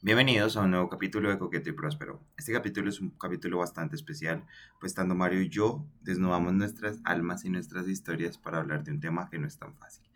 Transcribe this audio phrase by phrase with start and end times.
[0.00, 2.20] Bienvenidos a un nuevo capítulo de Coqueto y Próspero.
[2.36, 4.44] Este capítulo es un capítulo bastante especial,
[4.78, 9.00] pues estando Mario y yo desnudamos nuestras almas y nuestras historias para hablar de un
[9.00, 10.08] tema que no es tan fácil.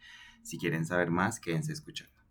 [0.44, 2.21] Si quieren saber más, quédense escuchando.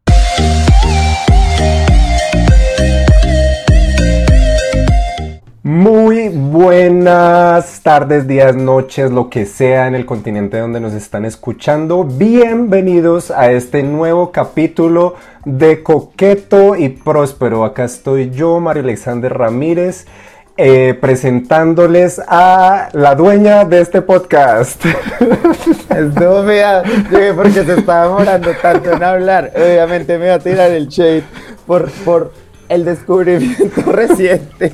[5.74, 12.04] Muy buenas tardes, días, noches, lo que sea en el continente donde nos están escuchando.
[12.04, 15.16] Bienvenidos a este nuevo capítulo
[15.46, 17.64] de Coqueto y Próspero.
[17.64, 20.08] Acá estoy yo, Mario Alexander Ramírez,
[20.58, 24.84] eh, presentándoles a la dueña de este podcast.
[25.90, 26.84] Estúpida,
[27.34, 29.54] porque se estaba demorando tanto en hablar.
[29.56, 31.24] Obviamente me va a tirar el shade
[31.66, 32.34] por, por
[32.68, 34.74] el descubrimiento reciente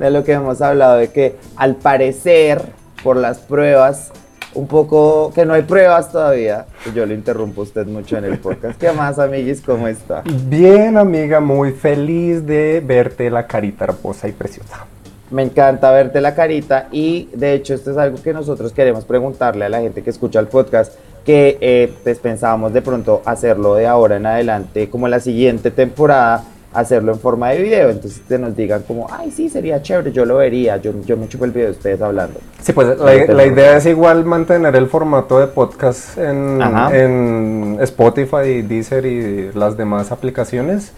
[0.00, 2.62] de lo que hemos hablado, de que al parecer,
[3.04, 4.10] por las pruebas,
[4.54, 6.66] un poco que no hay pruebas todavía.
[6.94, 8.80] Yo le interrumpo a usted mucho en el podcast.
[8.80, 9.60] ¿Qué más, amiguis?
[9.60, 10.22] ¿Cómo está?
[10.46, 14.86] Bien, amiga, muy feliz de verte la carita hermosa y preciosa.
[15.30, 19.66] Me encanta verte la carita y de hecho esto es algo que nosotros queremos preguntarle
[19.66, 23.86] a la gente que escucha el podcast que eh, pues, pensábamos de pronto hacerlo de
[23.86, 27.90] ahora en adelante como la siguiente temporada hacerlo en forma de video.
[27.90, 31.28] Entonces te nos digan como, ay, sí, sería chévere, yo lo vería, yo, yo me
[31.28, 32.40] chupo el video de ustedes hablando.
[32.60, 36.60] Sí, pues la, idea es igual mantener el formato de podcast en,
[36.92, 40.92] en, Spotify, Deezer y las demás aplicaciones,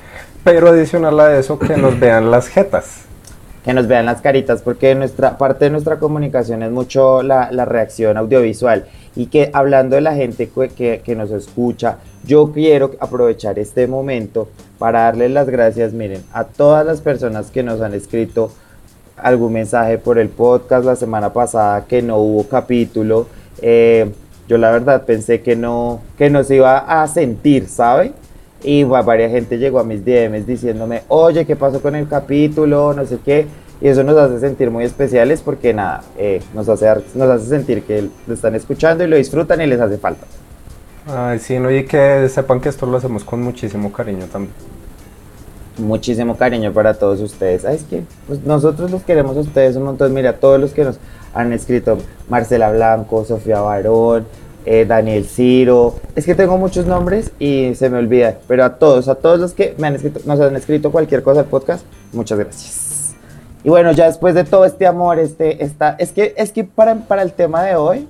[0.44, 3.11] pero adicional a eso que nos vean las jetas.
[3.64, 7.64] Que nos vean las caritas, porque nuestra parte de nuestra comunicación es mucho la, la
[7.64, 13.58] reacción audiovisual y que hablando de la gente que, que nos escucha, yo quiero aprovechar
[13.58, 18.52] este momento para darles las gracias, miren, a todas las personas que nos han escrito
[19.16, 23.26] algún mensaje por el podcast la semana pasada que no hubo capítulo.
[23.60, 24.10] Eh,
[24.48, 28.12] yo la verdad pensé que no, que no se iba a sentir, ¿sabe?
[28.64, 32.94] Y varias gente llegó a mis DMs diciéndome, oye, ¿qué pasó con el capítulo?
[32.94, 33.46] No sé qué.
[33.80, 37.82] Y eso nos hace sentir muy especiales porque nada, eh, nos, hace, nos hace sentir
[37.82, 40.24] que lo están escuchando y lo disfrutan y les hace falta.
[41.06, 44.54] Ay, sí, no, y que sepan que esto lo hacemos con muchísimo cariño también.
[45.78, 47.64] Muchísimo cariño para todos ustedes.
[47.64, 50.14] Ay, es que pues, nosotros los queremos a ustedes un montón.
[50.14, 50.98] Mira, todos los que nos
[51.34, 51.98] han escrito,
[52.28, 54.26] Marcela Blanco, Sofía Barón,
[54.64, 55.96] eh, Daniel Ciro.
[56.14, 58.38] Es que tengo muchos nombres y se me olvida.
[58.46, 61.40] Pero a todos, a todos los que me han escrito, nos han escrito cualquier cosa
[61.40, 63.14] al podcast, muchas gracias.
[63.64, 66.96] Y bueno, ya después de todo este amor, este, esta, es que, es que para,
[66.96, 68.08] para el tema de hoy,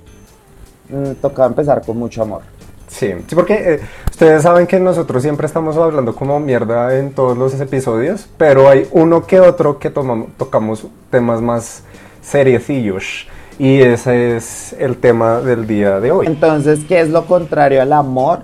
[0.89, 2.41] mm, tocaba empezar con mucho amor.
[2.87, 7.37] Sí, sí, porque eh, ustedes saben que nosotros siempre estamos hablando como mierda en todos
[7.37, 11.83] los episodios, pero hay uno que otro que tomamos, tocamos temas más
[12.21, 13.27] seriecillos.
[13.59, 16.27] Y ese es el tema del día de hoy.
[16.27, 18.39] Entonces, ¿qué es lo contrario al amor?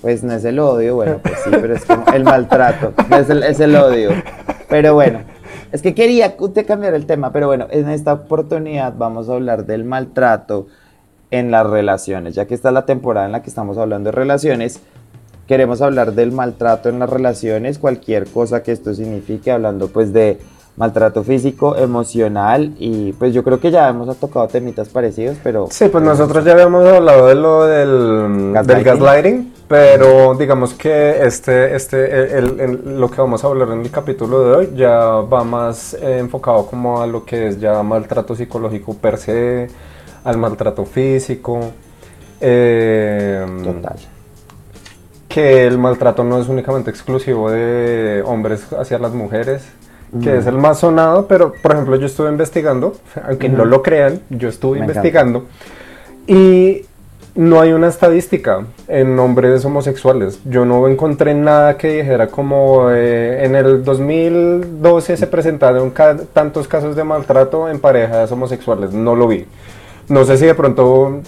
[0.00, 3.42] Pues no es el odio, bueno, pues sí, pero es como el maltrato, es el,
[3.42, 4.10] es el odio.
[4.68, 5.20] Pero bueno,
[5.72, 9.66] es que quería usted cambiar el tema, pero bueno, en esta oportunidad vamos a hablar
[9.66, 10.68] del maltrato
[11.30, 12.34] en las relaciones.
[12.34, 14.80] Ya que está la temporada en la que estamos hablando de relaciones,
[15.46, 20.38] queremos hablar del maltrato en las relaciones, cualquier cosa que esto signifique, hablando pues de
[20.78, 25.66] maltrato físico, emocional y pues yo creo que ya hemos tocado temitas parecidos, pero...
[25.70, 32.40] Sí, pues nosotros ya habíamos hablado de lo del gaslighting, pero digamos que este, este,
[32.40, 37.02] lo que vamos a hablar en el capítulo de hoy ya va más enfocado como
[37.02, 39.68] a lo que es ya maltrato psicológico per se,
[40.22, 41.60] al maltrato físico.
[42.40, 43.96] Eh, Total.
[45.28, 49.64] Que el maltrato no es únicamente exclusivo de hombres hacia las mujeres,
[50.22, 52.96] que es el más sonado, pero por ejemplo yo estuve investigando,
[53.26, 55.46] aunque no lo crean, yo estuve investigando
[56.26, 56.82] y
[57.34, 60.40] no hay una estadística en hombres homosexuales.
[60.44, 65.92] Yo no encontré nada que dijera como eh, en el 2012 se presentaron
[66.32, 68.92] tantos casos de maltrato en parejas homosexuales.
[68.92, 69.46] No lo vi.
[70.08, 71.20] No sé si de pronto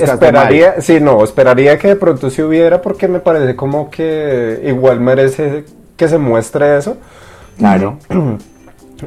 [0.00, 5.00] esperaría, sí, no, esperaría que de pronto si hubiera porque me parece como que igual
[5.00, 5.64] merece
[5.96, 6.96] que se muestre eso.
[7.58, 7.98] Claro.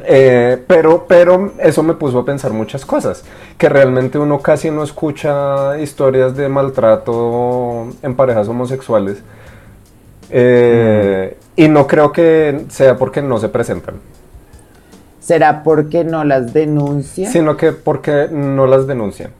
[0.06, 3.24] Eh, pero, pero eso me puso a pensar muchas cosas,
[3.58, 9.22] que realmente uno casi no escucha historias de maltrato en parejas homosexuales
[10.30, 13.96] eh, y no creo que sea porque no se presentan.
[15.20, 17.30] ¿Será porque no las denuncian?
[17.30, 19.30] Sino que porque no las denuncian.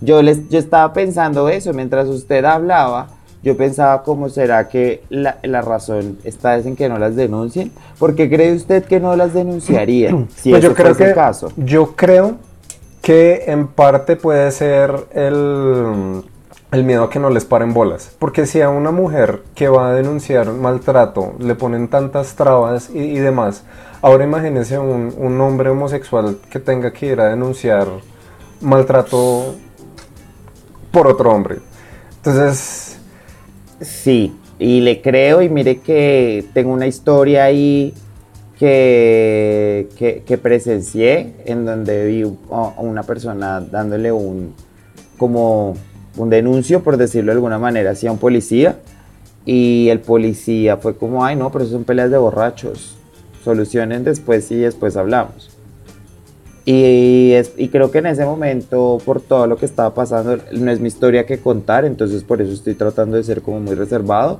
[0.00, 3.08] Yo, les, yo estaba pensando eso mientras usted hablaba.
[3.42, 7.72] Yo pensaba cómo será que la, razón está en que no las denuncien.
[7.98, 10.28] ¿Por qué cree usted que no las denunciarían?
[10.36, 11.52] Si pues yo creo que, caso?
[11.56, 12.36] Yo creo
[13.00, 16.22] que en parte puede ser el
[16.72, 18.12] el miedo a que no les paren bolas.
[18.18, 23.18] Porque si a una mujer que va a denunciar maltrato le ponen tantas trabas y,
[23.18, 23.64] demás,
[24.02, 27.88] ahora imagínense un, un, hombre homosexual que tenga que ir a denunciar
[28.60, 29.54] maltrato
[30.92, 31.58] por otro hombre.
[32.16, 32.89] Entonces...
[33.80, 37.94] Sí, y le creo y mire que tengo una historia ahí
[38.58, 39.88] que,
[40.26, 44.54] que, presencié en donde vi a una persona dándole un
[45.16, 45.76] como
[46.16, 48.78] un denuncio, por decirlo de alguna manera, hacia un policía.
[49.46, 52.98] Y el policía fue como, ay no, pero son peleas de borrachos.
[53.42, 55.59] Solucionen después y después hablamos.
[56.72, 60.70] Y, es, y creo que en ese momento, por todo lo que estaba pasando, no
[60.70, 64.38] es mi historia que contar, entonces por eso estoy tratando de ser como muy reservado.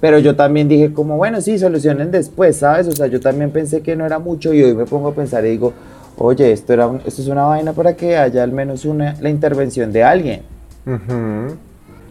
[0.00, 2.86] Pero yo también dije como, bueno, sí, solucionen después, ¿sabes?
[2.86, 5.44] O sea, yo también pensé que no era mucho y hoy me pongo a pensar
[5.44, 5.72] y digo,
[6.18, 9.90] oye, esto, era esto es una vaina para que haya al menos una, la intervención
[9.90, 10.42] de alguien.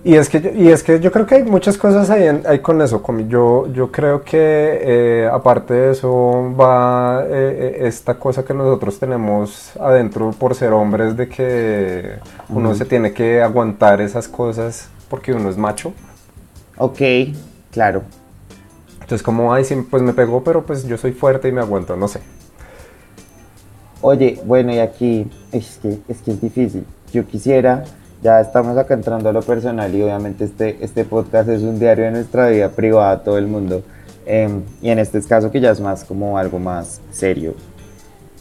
[0.05, 2.59] Y es, que yo, y es que yo creo que hay muchas cosas ahí, ahí
[2.59, 3.03] con eso.
[3.27, 8.99] Yo, yo creo que eh, aparte de eso va eh, eh, esta cosa que nosotros
[8.99, 12.19] tenemos adentro por ser hombres de que
[12.49, 15.91] uno se tiene que aguantar esas cosas porque uno es macho.
[16.77, 17.01] Ok.
[17.71, 18.03] Claro.
[19.01, 21.95] Entonces, como, ay, sí, pues me pegó, pero pues yo soy fuerte y me aguanto,
[21.95, 22.19] no sé.
[24.01, 26.85] Oye, bueno, y aquí es que es, que es difícil.
[27.11, 27.85] Yo quisiera,
[28.25, 32.06] ya estamos acá entrando a lo personal y obviamente este, este podcast es un diario
[32.06, 33.83] de nuestra vida privada, todo el mundo.
[34.25, 37.54] Em, y en este caso que ya es más como algo más serio.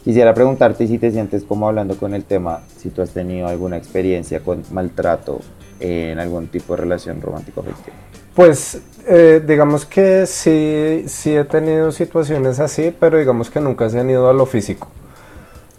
[0.02, 3.76] Quisiera preguntarte si te sientes como hablando con el tema, si tú has tenido alguna
[3.76, 5.42] experiencia con maltrato
[5.80, 7.94] en algún tipo de relación romántico afectiva.
[8.34, 14.00] Pues eh, digamos que sí, sí he tenido situaciones así, pero digamos que nunca se
[14.00, 14.88] han ido a lo físico.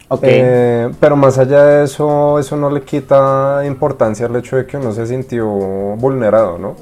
[0.08, 0.40] Okay.
[0.44, 4.78] Eh, pero más allá de eso, eso no le quita importancia al hecho de que
[4.78, 6.76] uno se sintió vulnerado, ¿no?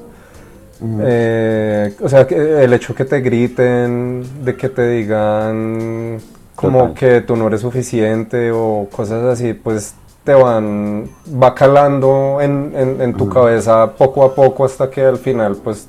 [1.02, 6.20] Eh, o sea, el hecho que te griten, de que te digan
[6.56, 11.10] como que tú no eres suficiente o cosas así, pues te van,
[11.42, 15.88] va calando en, tu cabeza poco a poco hasta que al final pues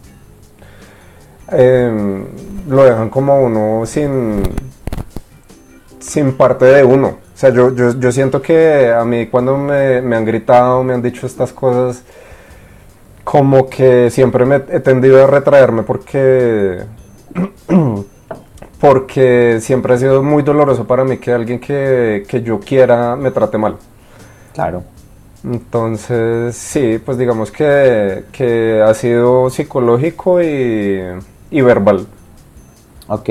[1.51, 2.25] em,
[2.69, 4.43] lo dejan como uno sin,
[5.99, 7.24] sin parte de uno.
[7.35, 11.27] O sea, yo, yo, siento que a mí cuando me, han gritado, me han dicho
[11.27, 12.05] estas cosas,
[13.25, 16.85] como que siempre me he tendido a retraerme porque
[18.81, 23.31] porque siempre ha sido muy doloroso para mí que alguien que, que yo quiera me
[23.31, 23.77] trate mal.
[24.53, 24.85] Claro.
[25.45, 32.07] Entonces, sí, pues digamos que, ha sido psicológico y, verbal.
[33.09, 33.29] Ok.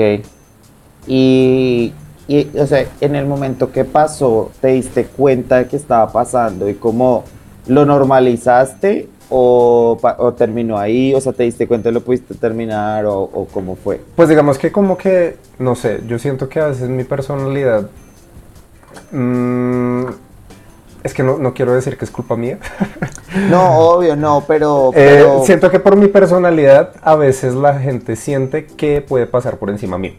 [1.08, 1.92] Y,
[2.28, 6.74] o sea, en el momento que pasó, ¿te diste cuenta de que estaba pasando y
[6.74, 7.24] cómo
[7.66, 11.14] lo normalizaste o, terminó ahí?
[11.14, 14.00] O sea, ¿te diste cuenta y lo pudiste terminar o, cómo fue?
[14.16, 17.88] Pues digamos que como que, no sé, yo siento que a veces mi personalidad...
[19.12, 20.06] Mmm,
[21.02, 22.58] es que no, quiero decir que es culpa mía.
[23.50, 28.64] No, obvio, no, eh, pero, siento que por mi personalidad a veces la gente siente
[28.64, 30.12] que puede pasar por encima mío.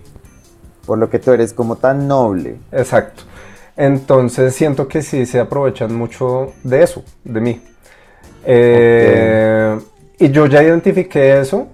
[0.86, 2.58] Por lo que tú eres como tan noble.
[2.72, 3.24] Exacto.
[3.78, 7.62] Entonces siento que sí se aprovechan mucho de eso, de mí.
[8.46, 9.78] Eh,
[10.20, 11.68] y yo ya identifiqué eso,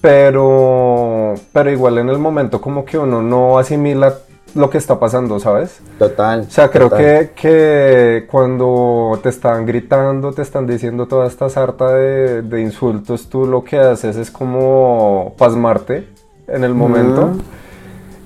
[0.00, 4.14] pero, pero igual en el momento como que uno no asimila
[4.54, 5.80] lo que está pasando, ¿sabes?
[5.98, 6.40] Total.
[6.40, 11.94] O sea, creo que, que, cuando te están gritando, te están diciendo toda esta sarta
[11.94, 16.08] de, insultos, tú lo que haces es como pasmarte
[16.48, 17.30] en el momento.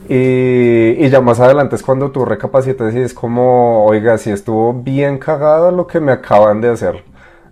[0.09, 4.73] Y, y, ya más adelante es cuando tú recapacitas y es como, oiga, si estuvo
[4.73, 7.03] bien cagado lo que me acaban de hacer,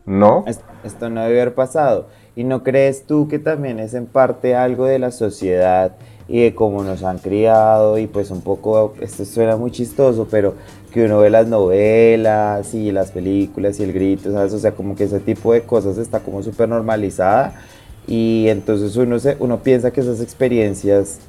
[0.06, 0.44] ¿no?
[0.84, 2.08] Esto no debe haber pasado.
[2.37, 5.92] ¿Y no crees tú que también es en parte algo de la sociedad?
[6.28, 10.54] y de cómo nos han criado y pues un poco, esto suena muy chistoso, pero
[10.92, 14.52] que uno ve las novelas y las películas y el grito, ¿sabes?
[14.52, 17.61] O sea, como que ese tipo de cosas está como súper normalizada
[18.06, 21.20] y entonces uno, se, uno piensa que esas experiencias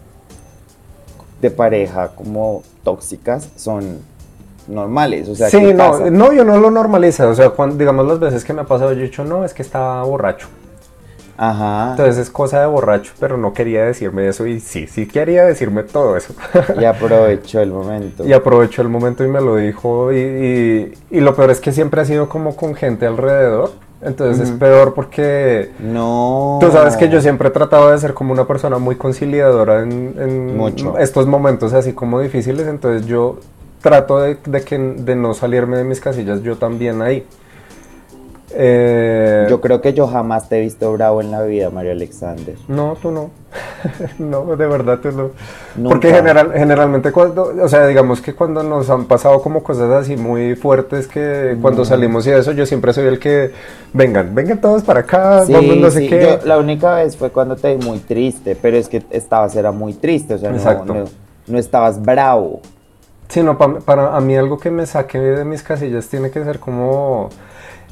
[1.41, 3.99] de pareja como tóxicas son
[4.67, 8.19] normales, o sea, sí, no, no, yo no lo normalizo, o sea, cuando, digamos las
[8.19, 10.47] veces que me ha pasado, yo he dicho, no, es que estaba borracho,
[11.37, 11.91] Ajá.
[11.91, 15.83] Entonces es cosa de borracho, pero no quería decirme eso y sí, sí quería decirme
[15.83, 16.33] todo eso.
[16.79, 18.25] Y aprovechó el momento.
[18.25, 22.01] Y aprovechó el momento y me lo dijo y, y, lo peor es que siempre
[22.01, 23.71] ha sido como con gente alrededor.
[24.05, 25.71] Entonces es peor porque...
[25.79, 26.59] No.
[26.61, 30.61] Tú sabes que yo siempre he tratado de ser como una persona muy conciliadora en,
[30.99, 32.67] estos momentos así como difíciles.
[32.67, 33.39] Entonces yo
[33.81, 37.25] trato de, de, que, de no salirme de mis casillas yo también ahí.
[38.57, 42.55] Eh, Yo creo que yo jamás te he visto bravo en la vida, Mario Alexander.
[42.69, 43.29] No, tú no.
[44.19, 45.29] no, de verdad tú no.
[45.75, 45.89] Nunca.
[45.89, 50.15] Porque general, generalmente cuando, o sea, digamos que cuando nos han pasado como cosas así
[50.15, 53.51] muy fuertes que cuando salimos y eso, yo siempre soy el que,
[53.93, 56.21] vengan, vengan todos para acá, Sí, vamos no sé sí, qué.
[56.21, 59.71] yo- la única vez fue cuando te vi muy triste, pero es que estabas era
[59.71, 61.03] muy triste, o sea, no, no,
[61.47, 62.61] no estabas bravo.
[63.27, 66.43] Sí, no, pa- para a mí algo que me saque de mis casillas tiene que
[66.43, 67.29] ser como...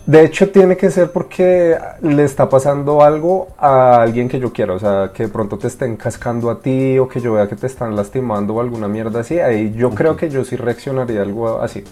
[0.05, 4.75] De hecho, tiene que ser porque le está pasando algo a alguien que yo quiero.
[4.75, 7.55] O sea, que de pronto te estén cascando a ti o que yo vea que
[7.55, 9.39] te están lastimando o alguna mierda así.
[9.39, 11.85] Ahí yo creo que yo sí reaccionaría algo así.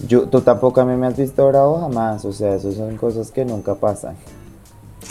[0.00, 3.32] Yo, tú tampoco a mí me has visto bravo jamás, o sea, eso son cosas
[3.32, 4.14] que nunca pasan.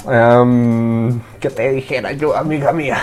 [0.10, 2.98] Em, ¿Qué te dijera yo, amiga mía?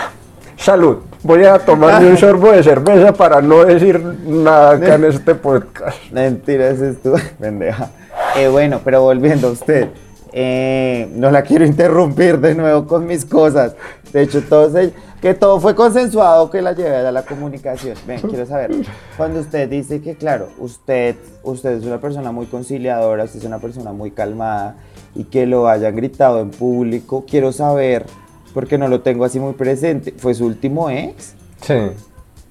[0.57, 0.97] Salud.
[1.21, 5.97] Voy a tomarme un sorbo de cerveza para no decir nada acá en este podcast.
[6.11, 7.89] Mentira, ese es tu pendeja.
[8.37, 9.87] Eh, bueno, pero volviendo a usted,
[10.33, 13.75] eh, no la quiero interrumpir de nuevo con mis cosas.
[14.11, 17.95] De hecho, todo se- que todo fue consensuado que la llevé a la comunicación.
[18.05, 18.71] Ven, quiero saber,
[19.17, 23.59] cuando usted dice que, claro, usted, usted es una persona muy conciliadora, usted es una
[23.59, 24.75] persona muy calmada
[25.15, 28.05] y que lo hayan gritado en público, quiero saber,
[28.53, 31.33] porque no lo tengo así muy presente, ¿fue su último ex?
[31.61, 31.73] Sí.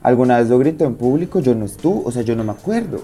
[0.02, 1.40] ¿Alguna vez lo gritó en público?
[1.40, 3.00] Yo no estuve, o sea, yo no me acuerdo.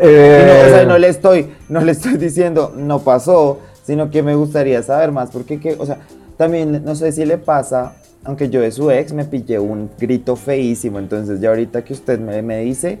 [0.00, 4.22] Eh, no, o sea, no le estoy, no le estoy diciendo no pasó, sino que
[4.22, 5.98] me gustaría saber más, porque que, o sea,
[6.36, 10.36] también no sé si le pasa, aunque yo de su ex me pillé un grito
[10.36, 13.00] feísimo, entonces ya ahorita que usted me, me dice,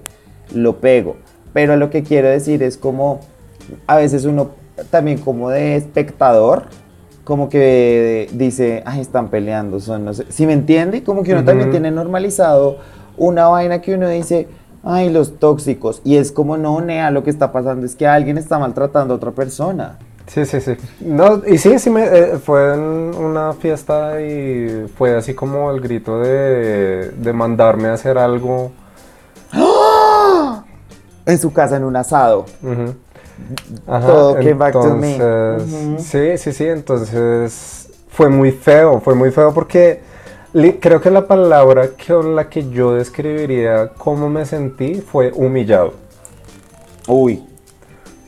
[0.52, 1.16] lo pego.
[1.52, 3.20] Pero lo que quiero decir es como,
[3.86, 4.50] a veces uno
[4.90, 6.64] también como de espectador,
[7.24, 11.44] como que dice, ay, están peleando, son, no sé, si me entiende, como que uno
[11.44, 12.78] también tiene normalizado
[13.16, 14.48] una vaina que uno dice,
[14.84, 18.38] ay, los tóxicos, y es como, no, Nea, lo que está pasando es que alguien
[18.38, 19.98] está maltratando a otra persona.
[20.26, 20.76] Sí, sí, sí.
[21.00, 25.80] No, y sí, sí, me, eh, fue en una fiesta y fue así como el
[25.80, 28.72] grito de, de mandarme a hacer algo.
[31.26, 32.46] En su casa, en un asado.
[33.86, 35.16] Ajá, Todo came back to me.
[35.16, 35.98] entonces, Ujú.
[35.98, 40.00] Sí, sí, sí, entonces fue muy feo, fue muy feo porque
[40.80, 45.94] creo que la palabra con la que yo describiría cómo me sentí fue humillado.
[47.08, 47.42] Uy,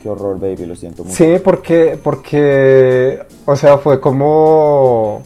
[0.03, 1.15] qué horror, baby, lo siento mucho.
[1.15, 5.23] Sí, porque, porque, o sea, fue como, o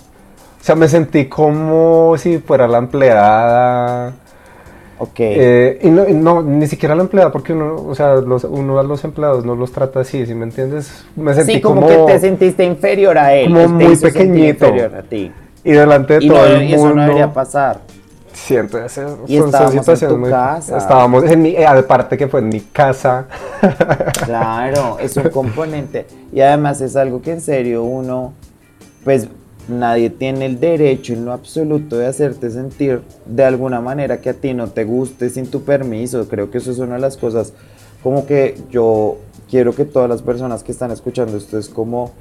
[0.62, 4.14] sea, me sentí como si fuera la empleada.
[5.00, 5.20] Ok.
[5.20, 8.78] eh, y, no, y no, ni siquiera la empleada, porque uno, o sea, los, uno
[8.78, 11.04] a los empleados no los trata así, ¿sí me entiendes?
[11.16, 13.48] Me sentí sí, como, como, que te sentiste inferior a él.
[13.48, 14.68] como él te muy pequeñito.
[14.68, 15.32] inferior a ti.
[15.64, 17.02] Y delante de Y, no, todo el y eso no mundo.
[17.04, 17.80] debería pasar.
[18.34, 20.78] Sí, entonces Y son- son estábamos en situaciones tu muy- casa.
[20.78, 23.28] Estábamos en mi, eh, aparte que fue en mi casa.
[24.26, 26.06] Claro, es un componente.
[26.32, 28.34] Y además es algo que en serio uno,
[29.04, 29.28] pues
[29.68, 34.34] nadie tiene el derecho en lo absoluto de hacerte sentir de alguna manera que a
[34.34, 36.28] ti no te guste sin tu permiso.
[36.28, 37.54] Creo que eso es una de las cosas
[38.04, 39.18] como que yo
[39.50, 42.12] quiero que todas las personas que están escuchando esto es como,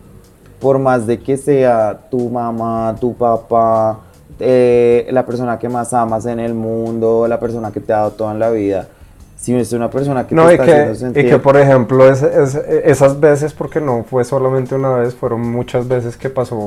[0.60, 3.98] por más de que sea tu mamá, tu papá,
[4.38, 8.10] eh, la persona que más amas en el mundo, la persona que te ha dado
[8.12, 8.88] toda en la vida,
[9.36, 11.28] si es una persona que No, te y está que, haciendo y sentir...
[11.30, 15.88] que por ejemplo es- es- esas veces, porque no fue solamente una vez, fueron muchas
[15.88, 16.58] veces que pasó,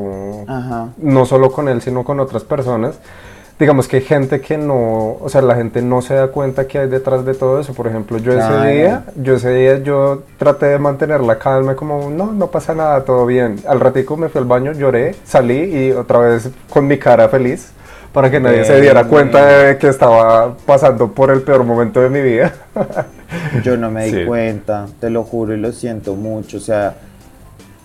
[0.47, 0.87] Ajá.
[0.97, 2.95] no solo con él, sino con otras personas.
[3.59, 6.79] Digamos que hay gente que no, o sea, la gente no se da cuenta que
[6.79, 7.73] hay detrás de todo eso.
[7.73, 8.63] Por ejemplo, yo Claro.
[8.63, 12.73] ese día, yo ese día yo traté de mantener la calma, como, no, no pasa
[12.73, 13.57] nada, todo bien.
[13.67, 15.55] Al ratico me fui al baño, lloré, salí
[15.87, 17.71] y otra vez con mi cara feliz
[18.11, 19.09] para que nadie se diera Bien.
[19.09, 22.53] cuenta de que estaba pasando por el peor momento de mi vida.
[23.63, 24.25] Yo no me di Sí.
[24.25, 26.57] cuenta, te lo juro y lo siento mucho.
[26.57, 26.95] O sea,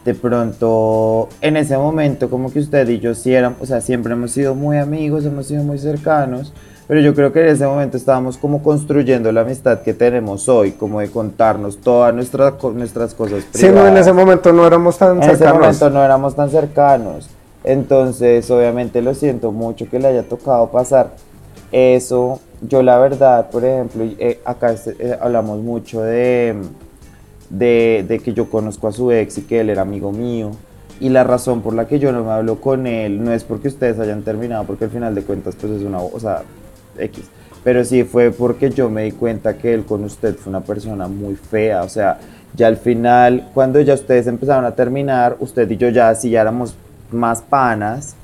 [0.08, 4.14] de pronto, en ese momento, como que usted y yo sí éramos, o sea, siempre
[4.14, 6.54] hemos sido muy amigos, hemos sido muy cercanos.
[6.86, 10.72] Pero yo creo que en ese momento estábamos como construyendo la amistad que tenemos hoy,
[10.72, 14.00] como de contarnos todas nuestras nuestras cosas Sí, no, en privadas.
[14.00, 15.60] ese momento no éramos tan En ese cercanos.
[15.60, 17.28] momento no éramos tan cercanos.
[17.64, 21.10] Entonces, obviamente lo siento mucho que le haya tocado pasar
[21.70, 22.40] eso.
[22.62, 26.56] Yo la verdad, por ejemplo, eh, acá eh, hablamos mucho de,
[27.50, 30.52] de, que yo conozco a su ex y que él era amigo mío.
[31.00, 33.68] Y la razón por la que yo no me hablo con él no es porque
[33.68, 36.42] ustedes hayan terminado, porque al final de cuentas pues es una, o sea,
[36.98, 37.24] X.
[37.62, 41.06] Pero sí fue porque yo me di cuenta que él con usted fue una persona
[41.08, 41.82] muy fea.
[41.82, 42.18] O sea,
[42.56, 46.40] ya al final, cuando ya ustedes empezaron a terminar, usted y yo ya sí ya
[46.42, 46.74] éramos
[47.10, 48.14] más panas.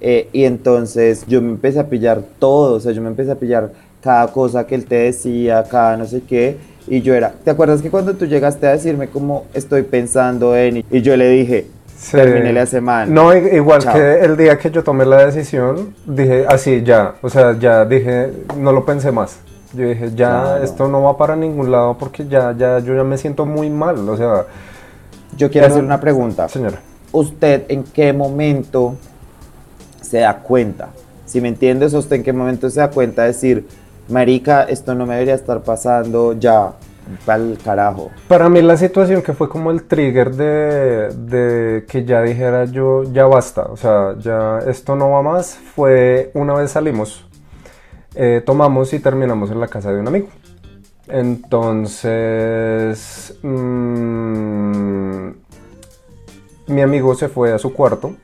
[0.00, 2.74] eh, y entonces yo me empecé a pillar todo.
[2.76, 3.72] O sea, yo me empecé a pillar
[4.02, 6.56] cada cosa que él te decía, cada no sé qué.
[6.86, 10.84] Y yo era, ¿te acuerdas que cuando tú llegaste a decirme como estoy pensando en...
[10.90, 11.66] Y yo le dije,
[12.10, 13.06] terminé la semana.
[13.06, 17.58] No, igual que el día que yo tomé la decisión, dije así, ya, o sea,
[17.58, 19.38] ya dije, no lo pensé más.
[19.72, 23.18] Yo dije, ya, esto no va para ningún lado porque ya, ya, yo ya me
[23.18, 24.46] siento muy mal, o sea...
[25.36, 26.48] Yo quiero hacer una pregunta.
[26.48, 26.80] Señora.
[27.12, 28.96] ¿Usted en qué momento
[30.00, 30.88] se da cuenta?
[31.24, 33.66] Si me entiendes, ¿usted en qué momento se da cuenta de decir,
[34.10, 36.72] marica, esto no me debería estar pasando, ya,
[37.28, 38.10] el carajo?
[38.28, 43.04] Para mí la situación que fue como el trigger de, de, que ya dijera yo,
[43.04, 47.24] ya basta, o sea, ya esto no va más, fue una vez salimos
[48.14, 50.28] eh, tomamos y terminamos en la casa de un amigo.
[51.08, 52.08] Entonces,
[53.42, 55.28] mm,
[56.68, 58.16] mi amigo se fue a su cuarto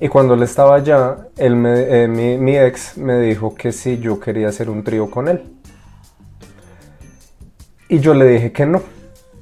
[0.00, 4.20] y cuando él estaba allá, él me, eh, mi, ex me dijo que si yo
[4.20, 5.42] quería hacer un trío con él.
[7.88, 8.82] Y yo le dije que no.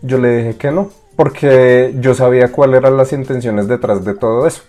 [0.02, 4.46] Yo le dije que no, porque yo sabía cuáles eran las intenciones detrás de todo
[4.46, 4.62] eso.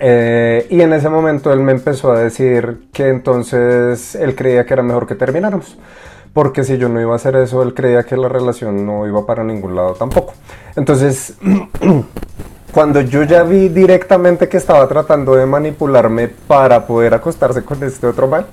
[0.00, 4.72] Eh, y en ese momento él me empezó a decir que entonces él creía que
[4.72, 5.76] era mejor que termináramos.
[6.32, 9.26] Porque si yo no iba a hacer eso, él creía que la relación no iba
[9.26, 10.32] para ningún lado tampoco.
[10.76, 11.34] Entonces,
[12.72, 18.06] cuando yo ya vi directamente que estaba tratando de manipularme para poder acostarse con este
[18.06, 18.46] otro mal,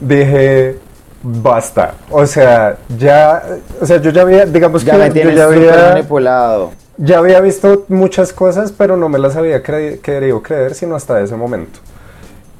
[0.00, 0.78] dije,
[1.22, 1.94] basta.
[2.10, 3.42] O sea, ya,
[3.80, 6.72] o sea, yo ya había, digamos que yo ya había manipulado.
[6.96, 11.36] Ya había visto muchas cosas, pero no me las había querido creer sino hasta ese
[11.36, 11.78] momento.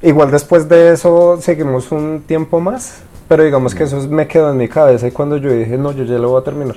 [0.00, 4.57] Igual después de eso seguimos un tiempo más, pero digamos que eso me quedó en
[4.57, 6.77] mi cabeza y cuando yo dije, no, yo ya lo voy a terminar.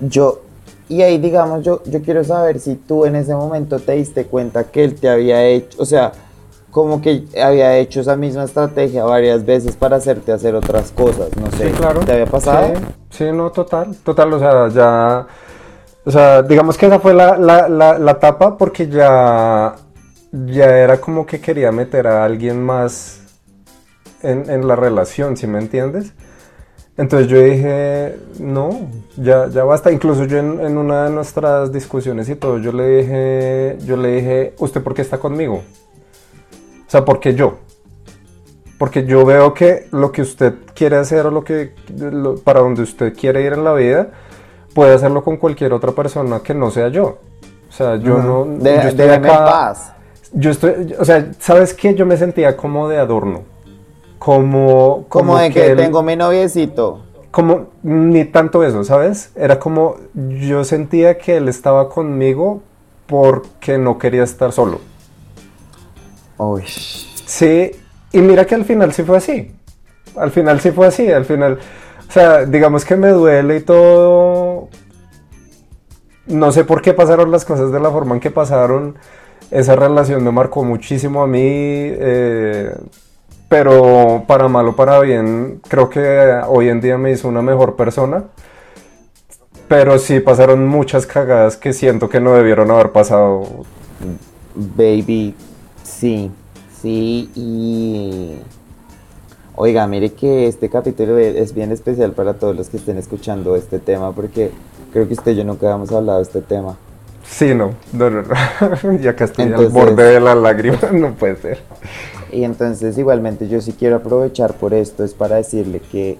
[0.00, 0.42] Yo,
[0.88, 4.64] y ahí digamos, yo, yo quiero saber si tú en ese momento te diste cuenta
[4.64, 6.12] que él te había hecho, o sea,
[6.70, 11.50] como que había hecho esa misma estrategia varias veces para hacerte hacer otras cosas, no
[11.52, 11.70] sé.
[11.72, 12.00] claro.
[12.00, 12.74] ¿Te había pasado?
[13.10, 15.26] Sí, sí, no, total, total, o sea, ya
[16.06, 19.74] o sea, digamos que esa fue la, la, la, etapa porque ya,
[20.30, 23.22] ya era como que quería meter a alguien más
[24.22, 26.12] en, en la relación, ¿sí me entiendes?
[26.98, 29.92] Entonces yo dije, no, ya, ya basta.
[29.92, 34.12] Incluso yo en, en, una de nuestras discusiones y todo, yo le dije, yo le
[34.16, 35.56] dije, ¿usted por qué está conmigo?
[36.86, 37.58] O sea, ¿por qué yo?
[38.78, 41.74] Porque yo veo que lo que usted quiere hacer o lo que,
[42.44, 44.10] para donde usted quiere ir en la vida,
[44.74, 47.18] puede hacerlo con cualquier otra persona que no sea yo.
[47.68, 48.44] O sea, yo no.
[48.44, 49.92] De, yo estoy paz.
[50.32, 50.94] Yo estoy.
[50.98, 51.94] O sea, ¿sabes qué?
[51.94, 53.55] Yo me sentía como de adorno.
[54.26, 55.04] Como.
[55.08, 57.00] Como, de que, tengo mi noviecito.
[57.30, 57.68] Como.
[57.84, 59.30] Ni tanto eso, ¿sabes?
[59.36, 59.98] Era como.
[60.14, 62.60] Yo sentía que él estaba conmigo
[63.06, 64.80] porque no quería estar solo.
[66.38, 66.64] Uy.
[66.66, 67.70] Sí.
[68.10, 69.54] Y mira que al final sí fue así.
[70.16, 71.08] Al final sí fue así.
[71.08, 71.60] Al final.
[72.08, 74.70] O sea, digamos que me duele y todo.
[76.26, 78.96] No sé por qué pasaron las cosas de la forma en que pasaron.
[79.52, 81.38] Esa relación me marcó muchísimo a mí.
[81.40, 82.74] Eh,
[83.48, 87.76] pero para mal o para bien, creo que hoy en día me hizo una mejor
[87.76, 88.24] persona.
[89.68, 93.64] Pero sí pasaron muchas cagadas que siento que no debieron haber pasado.
[94.54, 95.34] Baby,
[95.82, 96.30] sí,
[96.80, 98.38] sí, y
[99.58, 103.78] Oiga, mire que este capítulo es bien especial para todos los que estén escuchando este
[103.78, 104.50] tema porque
[104.92, 106.76] creo que usted y yo nunca habíamos hablado de este tema.
[107.24, 108.22] Sí, no, no, no,
[109.00, 111.60] ya que estoy al borde de la lágrima, no puede ser.
[112.32, 116.18] Y entonces igualmente yo sí quiero aprovechar por esto, es para decirle que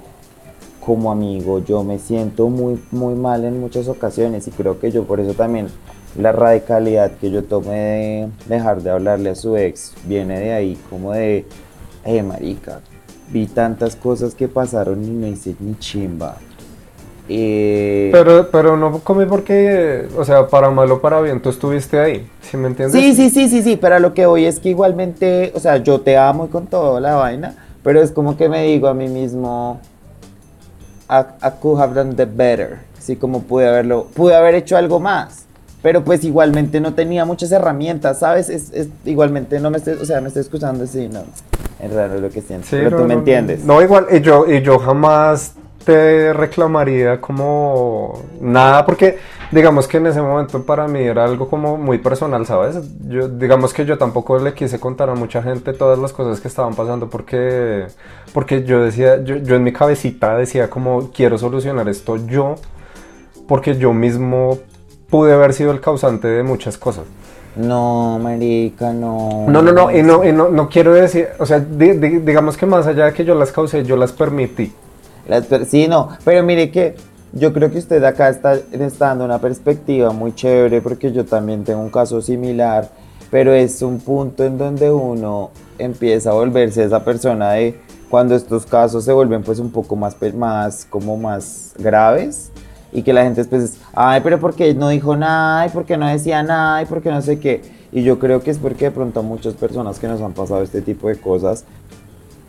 [0.80, 5.04] como amigo yo me siento muy, muy mal en muchas ocasiones y creo que yo
[5.04, 5.66] por eso también
[6.16, 10.78] la radicalidad que yo tomé de dejar de hablarle a su ex viene de ahí,
[10.88, 11.44] como de,
[12.04, 12.80] eh, marica,
[13.32, 16.36] vi tantas cosas que pasaron y no hice ni chimba.
[17.28, 21.98] Eh, pero, pero no comí porque, o sea, para mal o para bien, tú estuviste
[21.98, 23.00] ahí, ¿sí me entiendes?
[23.00, 26.00] Sí, sí, sí, sí, sí, pero lo que voy es que igualmente, o sea, yo
[26.00, 29.08] te amo y con toda la vaina, pero es como que me digo a mí
[29.08, 29.80] mismo,
[31.10, 31.24] I,
[31.60, 35.46] could have done the better, así como pude haberlo, pude haber hecho algo más,
[35.82, 38.48] pero pues igualmente no tenía muchas herramientas, ¿sabes?
[38.50, 41.24] Es, igualmente no me estoy, o sea, me estoy escuchando así, no.
[41.80, 42.68] Es raro lo que siento.
[42.70, 43.64] pero tú me entiendes.
[43.64, 45.52] No, igual, y yo, y yo jamás
[45.86, 49.18] te reclamaría como nada, porque
[49.52, 52.80] digamos que en ese momento para mí era algo como muy personal, ¿sabes?
[53.08, 56.48] Yo, digamos que yo tampoco le quise contar a mucha gente todas las cosas que
[56.48, 57.86] estaban pasando porque,
[58.34, 62.56] porque yo decía, yo, yo en mi cabecita decía como quiero solucionar esto yo,
[63.46, 64.58] porque yo mismo
[65.08, 67.04] pude haber sido el causante de muchas cosas.
[67.54, 69.46] No, marica, no.
[69.48, 73.12] No, no, no, y no, no, quiero decir, o sea, digamos que más allá de
[73.12, 74.72] que yo las causé, yo las permití.
[75.66, 76.94] Sí, no, pero mire que
[77.32, 81.64] yo creo que usted acá está, está dando una perspectiva muy chévere porque yo también
[81.64, 82.88] tengo un caso similar,
[83.30, 88.64] pero es un punto en donde uno empieza a volverse esa persona de cuando estos
[88.66, 92.50] casos se vuelven pues un poco más, más como más graves
[92.92, 95.66] y que la gente después ay, pero ¿por qué no dijo nada?
[95.66, 96.82] ¿Y por qué no decía nada?
[96.82, 97.62] ¿Y por qué no sé qué?
[97.92, 100.80] Y yo creo que es porque de pronto muchas personas que nos han pasado este
[100.80, 101.64] tipo de cosas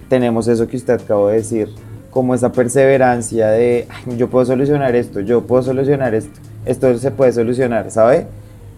[0.08, 1.70] tenemos eso que usted acabó de decir,
[2.12, 7.32] como esa perseverancia de, yo puedo solucionar esto, yo puedo solucionar esto, esto se puede
[7.32, 8.28] solucionar, ¿sabe?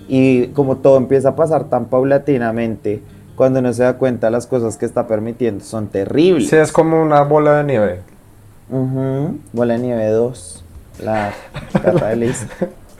[0.08, 3.02] Y como todo empieza a pasar tan paulatinamente,
[3.36, 6.50] cuando no se da cuenta las cosas que está permitiendo son terribles.
[6.50, 8.00] Sí, es como una bola de nieve.
[9.54, 10.66] Bola de nieve 2.
[11.04, 11.32] La
[11.82, 12.34] capa de.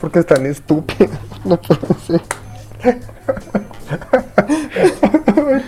[0.00, 1.10] Porque es tan estúpido.
[1.44, 2.20] No puede ser.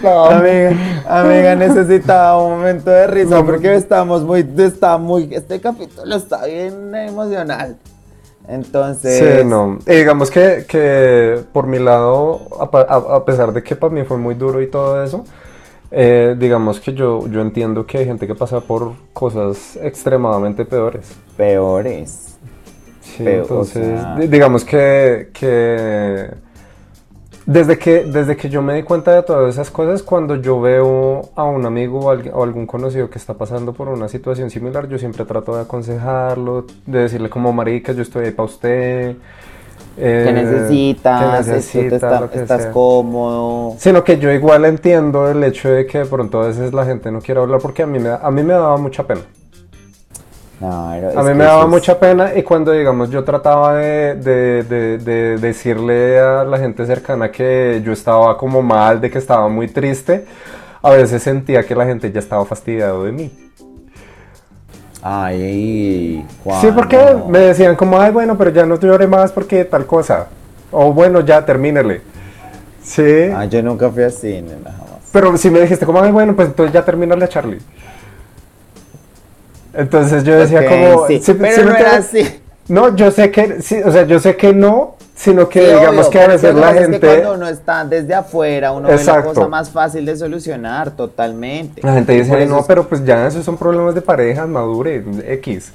[0.05, 6.45] Amiga, amiga, necesitaba un momento de risa porque estamos muy, está muy, este capítulo está
[6.47, 7.77] bien emocional.
[8.49, 9.41] Entonces.
[9.41, 9.79] Sí, no.
[9.87, 14.35] Y digamos que, que por mi lado, a, pesar de que para mí fue muy
[14.35, 15.25] duro y todo eso,
[15.91, 21.13] eh, digamos que yo, yo entiendo que hay gente que pasa por cosas extremadamente peores.
[21.37, 22.37] Peores.
[23.01, 26.31] Sí, entonces, digamos que, que
[27.47, 31.31] desde que, desde que yo me di cuenta de todas esas cosas, cuando yo veo
[31.35, 32.11] a un amigo o,
[32.43, 36.99] algún conocido que está pasando por una situación similar, yo siempre trato de aconsejarlo, de
[37.01, 39.17] decirle como marica, yo estoy ahí para usted.
[39.99, 41.47] Eh, ¿Qué necesitas?
[41.47, 43.75] necesita, ¿Estás cómodo?
[43.79, 47.11] Sino que yo igual entiendo el hecho de que de pronto a veces la gente
[47.11, 49.21] no quiere hablar porque a mí me, a mí me daba mucha pena
[50.63, 56.59] a mí me daba mucha pena y cuando, digamos, yo trataba de, decirle a la
[56.59, 60.25] gente cercana que yo estaba como mal, de que estaba muy triste,
[60.83, 63.31] a veces sentía que la gente ya estaba fastidiado de mí.
[65.03, 66.25] Ay,
[66.61, 66.99] Sí, porque
[67.29, 70.29] me decían como, ay, bueno, pero ya no llore más porque tal cosa.
[70.71, 72.03] O bueno, ya, termínele.
[72.83, 73.31] Sí.
[73.35, 74.75] Ah, yo nunca fui así, nada más.
[75.13, 77.61] Pero si me dijiste como, ay, bueno, pues entonces ya termínale a Charlie.
[79.75, 81.07] Entonces yo decía como...
[81.09, 82.41] Sí, pero no era así.
[82.69, 86.21] No, yo sé que, sí, o sea, yo sé que no, sino que digamos que
[86.21, 87.01] a veces la gente...
[87.01, 91.83] cuando uno está desde afuera, uno ve la cosa más fácil de solucionar, totalmente.
[91.83, 95.73] La gente dice, no, pero pues ya esos son problemas de pareja, madure, X.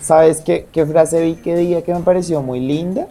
[0.00, 3.06] ¿Sabes qué, qué frase vi que día que me pareció muy linda?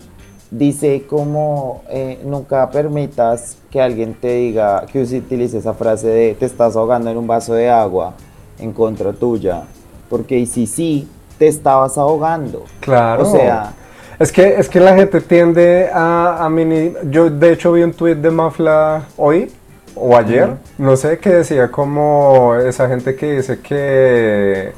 [0.50, 6.46] Dice como, eh, nunca permitas que alguien te diga, que utilice esa frase de te
[6.46, 8.16] estás ahogando en un vaso de agua
[8.60, 9.64] en contra tuya
[10.12, 11.08] porque si sí,
[11.40, 12.66] te estabas ahogando.
[12.82, 13.24] Claro.
[13.24, 13.74] O sea...
[14.20, 16.94] Es que, es que la gente tiende a, a mini...
[17.10, 19.52] Yo de hecho vi un tweet de Mafla hoy
[19.96, 24.74] o ayer, no sé, que decía como esa gente que dice que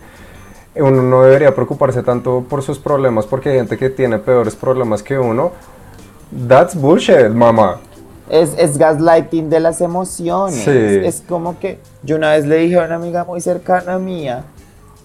[0.76, 5.04] uno no debería preocuparse tanto por sus problemas porque hay gente que tiene peores problemas
[5.04, 5.52] que uno.
[6.48, 7.80] That's bullshit, mamá.
[8.30, 10.66] Es, es gaslighting de las emociones.
[10.68, 14.46] Es como que yo una vez le dije a una amiga muy cercana mía,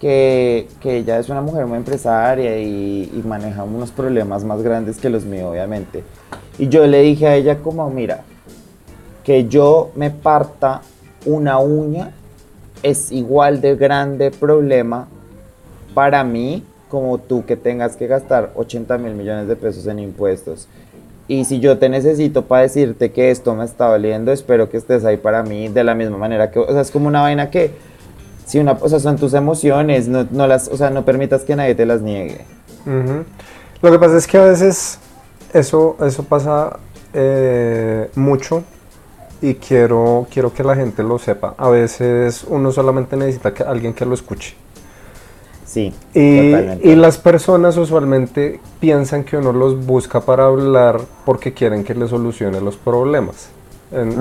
[0.00, 5.10] que, que, ella es una mujer muy empresaria y, maneja unos problemas más grandes que
[5.10, 6.04] los míos, obviamente.
[6.58, 8.24] Y yo le dije a ella como, mira,
[9.24, 10.82] que yo me parta
[11.26, 12.12] una uña
[12.82, 15.08] es igual de grande problema
[15.94, 20.68] para mí como tú que tengas que gastar 80 mil millones de pesos en impuestos.
[21.26, 25.04] Y si yo te necesito para decirte que esto me está doliendo, espero que estés
[25.04, 27.72] ahí para mí de la misma manera que, o sea, es como una vaina que
[28.48, 31.54] si una, o sea, son tus emociones, no, no, las, o sea, no permitas que
[31.54, 32.46] nadie te las niegue.
[33.82, 34.98] Lo que pasa es que a veces
[35.52, 36.78] eso, eso pasa
[37.12, 38.64] eh, mucho
[39.42, 41.54] y quiero, quiero que la gente lo sepa.
[41.58, 44.54] A veces uno solamente necesita que alguien que lo escuche.
[45.66, 45.92] Sí.
[46.14, 51.94] Y, y, las personas usualmente piensan que uno los busca para hablar porque quieren que
[51.94, 53.50] le solucione los problemas.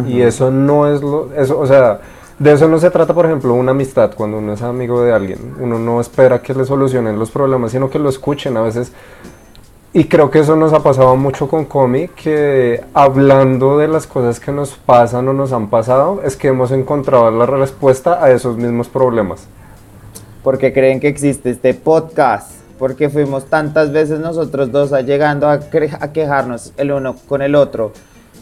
[0.09, 2.01] Y eso no es lo, eso, o sea,
[2.39, 5.56] de eso no se trata, por ejemplo, una amistad, cuando uno es amigo de alguien.
[5.60, 8.91] Uno no espera que le solucionen los problemas, sino que lo escuchen a veces.
[9.91, 14.39] Y creo que eso nos ha pasado mucho con Comi, que hablando de las cosas
[14.39, 18.58] que nos pasan o nos han pasado, es que hemos encontrado la respuesta a esos
[18.58, 19.47] mismos problemas.
[20.43, 26.12] Porque creen que existe este podcast, porque fuimos tantas veces nosotros dos llegando a, a
[26.13, 27.91] quejarnos el uno con el otro,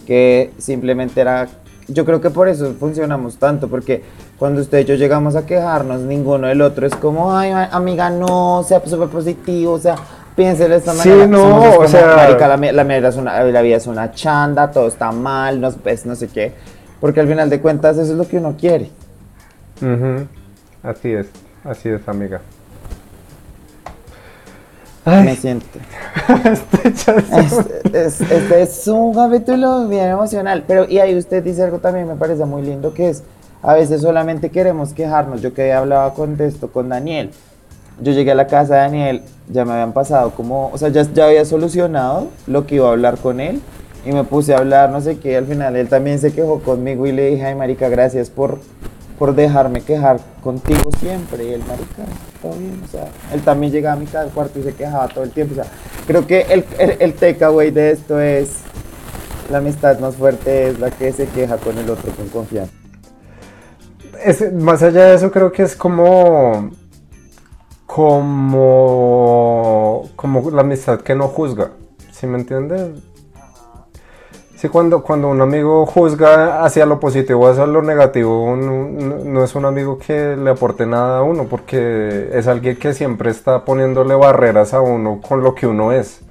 [0.06, 1.48] que simplemente era
[1.88, 4.04] yo creo que por eso funcionamos tanto, porque
[4.38, 8.64] cuando usted y yo llegamos a quejarnos, ninguno del otro es como, ay, amiga, no,
[8.68, 9.96] sea súper positivo, o sea,
[10.36, 11.26] piense de esta manera.
[11.26, 12.16] Sí, no, o sea.
[12.16, 16.06] Marica, la, la, es una, la vida es una chanda, todo está mal, no, pues,
[16.06, 16.54] no sé qué.
[17.00, 18.90] Porque al final de cuentas, eso es lo que uno quiere.
[20.82, 21.28] Así es,
[21.64, 22.42] así es, amiga.
[25.06, 25.66] Me siento.
[26.84, 30.64] este, es, este es un capítulo bien emocional.
[30.68, 33.24] Pero, y ahí usted dice algo también, me parece muy lindo, que es,
[33.62, 35.42] a veces solamente queremos quejarnos.
[35.42, 37.32] Yo que hablaba con esto con Daniel.
[38.02, 41.04] Yo llegué a la casa de Daniel, ya me habían pasado como, o sea, ya,
[41.14, 43.62] ya había solucionado lo que iba a hablar con él
[44.06, 47.08] y me puse a hablar, no sé qué, al final él también se quejó conmigo
[47.08, 48.60] y le dije, ay marica, gracias por,
[49.18, 51.46] por dejarme quejar contigo siempre.
[51.46, 52.04] Y el marica,
[52.42, 55.08] todo bien, o sea, él también llegaba a mi casa al cuarto y se quejaba
[55.08, 55.54] todo el tiempo.
[55.54, 55.72] O sea,
[56.06, 58.60] creo que el, el, el takeaway de esto es,
[59.52, 62.72] la amistad más fuerte es la que se queja con el otro con confianza.
[64.24, 66.72] Es, más allá de eso, creo que es como,
[67.86, 69.30] como,
[70.16, 71.72] como la amistad que no juzga,
[72.12, 72.92] ¿sí me entiendes?
[74.70, 79.98] Cuando, cuando un amigo juzga hacia lo positivo, hacia lo negativo, no, es un amigo
[79.98, 84.82] que le aporte nada a uno, porque es alguien que siempre está poniéndole barreras a
[84.82, 86.22] uno con lo que uno es.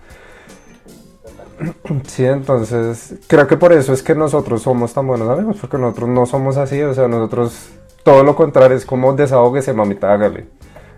[2.07, 6.09] Sí, entonces creo que por eso es que nosotros somos tan buenos amigos, porque nosotros
[6.09, 7.71] no somos así, o sea, nosotros
[8.03, 10.47] todo lo contrario, es como desahógese, mamita, hágale.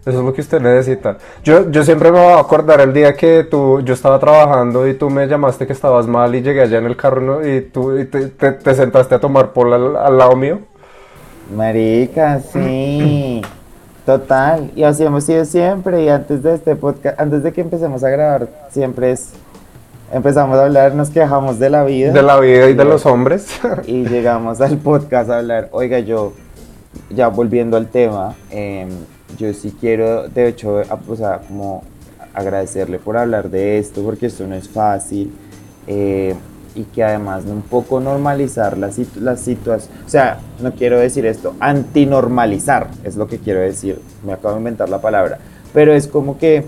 [0.07, 1.19] Eso es lo que usted necesita.
[1.43, 4.95] Yo, yo siempre me voy a acordar el día que tú, yo estaba trabajando y
[4.95, 8.29] tú me llamaste que estabas mal y llegué allá en el carro y tú te,
[8.29, 10.61] te, sentaste a tomar por al, lado mío.
[11.53, 13.43] Marica, sí.
[14.07, 14.71] Total.
[14.77, 16.05] Y así hemos sido siempre.
[16.05, 19.33] Y antes de este podcast, antes de que empecemos a grabar, siempre es.
[20.13, 22.13] Empezamos a hablar, nos quejamos de la vida.
[22.13, 23.49] De la vida y de los hombres.
[23.87, 25.69] Y llegamos al podcast a hablar.
[25.73, 26.33] Oiga, yo,
[27.11, 28.87] ya volviendo al tema, eh,
[29.37, 31.83] yo sí quiero, de hecho, o sea, como
[32.35, 35.33] agradecerle por hablar de esto, porque esto no es fácil.
[35.87, 36.35] Eh,
[36.77, 41.55] y que además un poco normalizar las, las situaciones, o sea, no quiero decir esto,
[41.59, 45.39] antinormalizar, es lo que quiero decir, me acabo de inventar la palabra,
[45.73, 46.65] pero es como que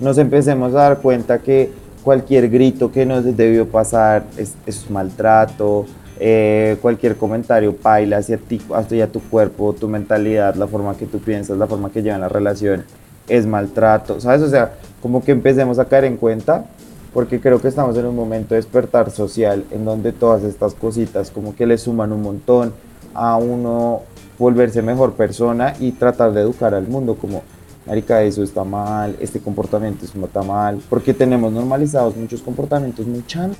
[0.00, 1.72] nos empecemos a dar cuenta que
[2.04, 5.86] cualquier grito que nos debió pasar es, es maltrato,
[6.20, 11.18] eh, cualquier comentario paila hacia ti, hacia tu cuerpo, tu mentalidad, la forma que tú
[11.18, 12.84] piensas, la forma que llevan la relación,
[13.28, 14.42] es maltrato, ¿sabes?
[14.42, 16.64] O sea, como que empecemos a caer en cuenta,
[17.12, 21.30] porque creo que estamos en un momento de despertar social en donde todas estas cositas
[21.30, 22.72] como que le suman un montón
[23.14, 24.02] a uno
[24.38, 27.42] volverse mejor persona y tratar de educar al mundo como,
[27.86, 33.56] marica, eso está mal, este comportamiento está mal, porque tenemos normalizados muchos comportamientos muy chanos.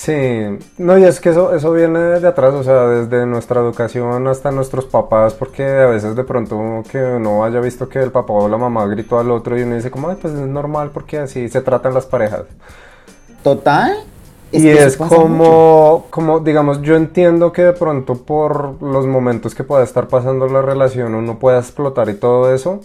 [0.00, 0.14] Sí,
[0.78, 4.50] no, y es que eso, eso viene de atrás, o sea, desde nuestra educación hasta
[4.50, 8.48] nuestros papás, porque a veces de pronto que uno haya visto que el papá o
[8.48, 11.50] la mamá gritó al otro y uno dice como, ay, pues es normal porque así
[11.50, 12.44] se tratan las parejas.
[13.42, 13.98] Total.
[14.50, 19.84] y es como, como, digamos, yo entiendo que de pronto por los momentos que pueda
[19.84, 22.80] estar pasando la relación uno pueda explotar y todo eso,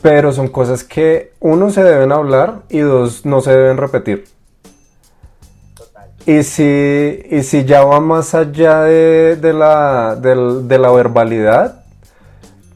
[0.00, 4.37] pero son cosas que uno se deben hablar y dos no se deben repetir.
[6.28, 11.84] Y si, ya va más allá de, de la, de, la verbalidad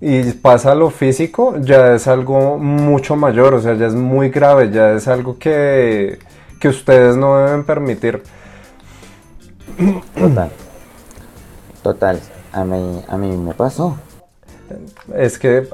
[0.00, 4.30] y pasa a lo físico, ya es algo mucho mayor, o sea, ya es muy
[4.30, 6.18] grave, ya es algo que,
[6.58, 8.22] que ustedes no deben permitir.
[10.18, 10.50] Total.
[11.82, 12.20] Total.
[12.54, 13.98] A mí, a mí me pasó.
[15.14, 15.66] Es que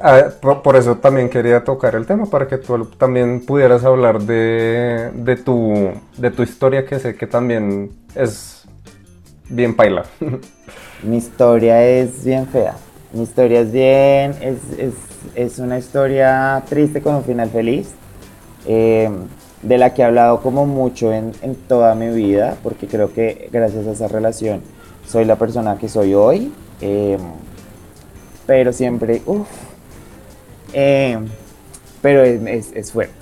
[0.62, 5.36] por eso también quería tocar el tema, para que tú también pudieras hablar de, de,
[5.36, 8.64] tu, de tu historia, que sé que también es
[9.48, 10.04] bien paila.
[11.02, 12.74] Mi historia es bien fea.
[13.12, 14.94] Mi historia es bien, es, es,
[15.34, 17.90] es una historia triste con un final feliz,
[18.66, 19.08] eh,
[19.62, 23.48] de la que he hablado como mucho en, en toda mi vida, porque creo que
[23.50, 24.62] gracias a esa relación
[25.08, 26.52] soy la persona que soy hoy.
[26.80, 27.18] Eh,
[28.48, 29.46] pero siempre, uff,
[30.72, 31.18] eh,
[32.00, 33.12] pero es, es, fuerte.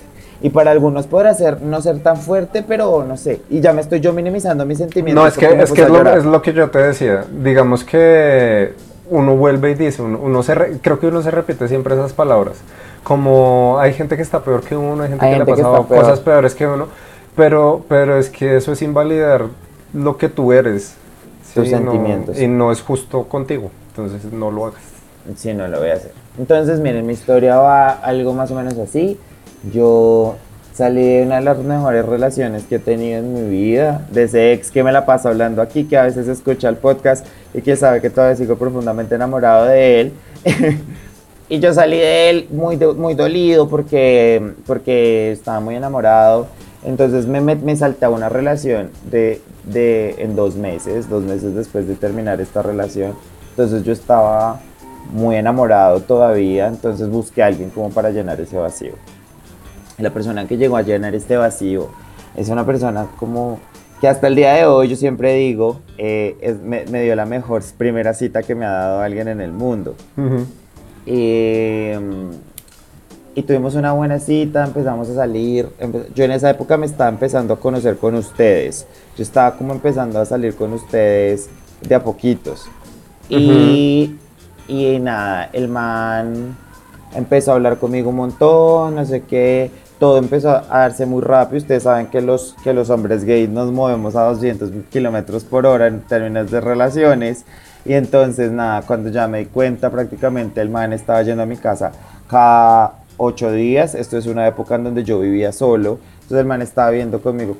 [0.41, 3.41] Y para algunos podrá ser, no ser tan fuerte, pero no sé.
[3.49, 5.21] Y ya me estoy yo minimizando mis sentimientos.
[5.21, 7.25] No, es que, es, que es, lo, es, lo, que yo te decía.
[7.43, 8.71] Digamos que
[9.09, 12.59] uno vuelve y dice, uno, se creo que uno se repite siempre esas palabras.
[13.03, 16.21] Como hay gente que está peor que uno, hay gente que le ha pasado cosas
[16.21, 16.87] peores que uno.
[17.35, 19.47] Pero, pero es que eso es invalidar
[19.93, 20.95] lo que tú eres.
[21.53, 22.39] Tus sentimientos.
[22.39, 23.71] y no es justo contigo.
[23.89, 24.96] Entonces no lo hagas.
[25.35, 26.11] Sí, no lo voy a hacer.
[26.37, 29.19] Entonces, miren, mi historia va algo más o menos así.
[29.73, 30.35] Yo
[30.73, 34.53] salí de una de las mejores relaciones que he tenido en mi vida, de ese
[34.53, 37.75] ex que me la paso hablando aquí, que a veces escucha el podcast y que
[37.75, 40.11] sabe que todavía sigo profundamente enamorado de él.
[41.49, 46.47] y yo salí de él muy, muy dolido porque, porque estaba muy enamorado.
[46.85, 51.55] Entonces me, me, me salté a una relación de, de, en dos meses, dos meses
[51.55, 53.13] después de terminar esta relación.
[53.49, 54.61] Entonces yo estaba
[55.11, 58.93] muy enamorado todavía, entonces busqué a alguien como para llenar ese vacío.
[59.97, 61.89] La persona que llegó a llenar este vacío
[62.35, 63.59] es una persona como
[63.99, 68.13] que hasta el día de hoy yo siempre digo, eh, me, dio la mejor primera
[68.13, 69.95] cita que me ha dado alguien en el mundo.
[71.05, 71.93] y,
[73.43, 75.69] tuvimos una buena cita, empezamos a salir.
[76.13, 78.85] yo en esa época me estaba empezando a conocer con ustedes.
[79.15, 81.49] Yo estaba como empezando a salir con ustedes
[81.81, 82.67] de a poquitos.
[83.29, 84.15] y,
[84.67, 86.57] y nada, el man
[87.15, 91.57] empezó a hablar conmigo un montón, no sé qué todo empezó a darse muy rápido.
[91.57, 95.87] Ustedes saben que los, que los hombres gays nos movemos a 200 kilómetros por hora
[95.87, 97.45] en términos de relaciones.
[97.85, 101.57] Y entonces, nada, cuando ya me di cuenta, prácticamente el man estaba yendo a mi
[101.57, 101.91] casa
[102.29, 103.95] cada ocho días.
[103.95, 105.99] Esto es una época en donde yo vivía solo.
[106.15, 107.57] Entonces el man estaba viendo conmigo.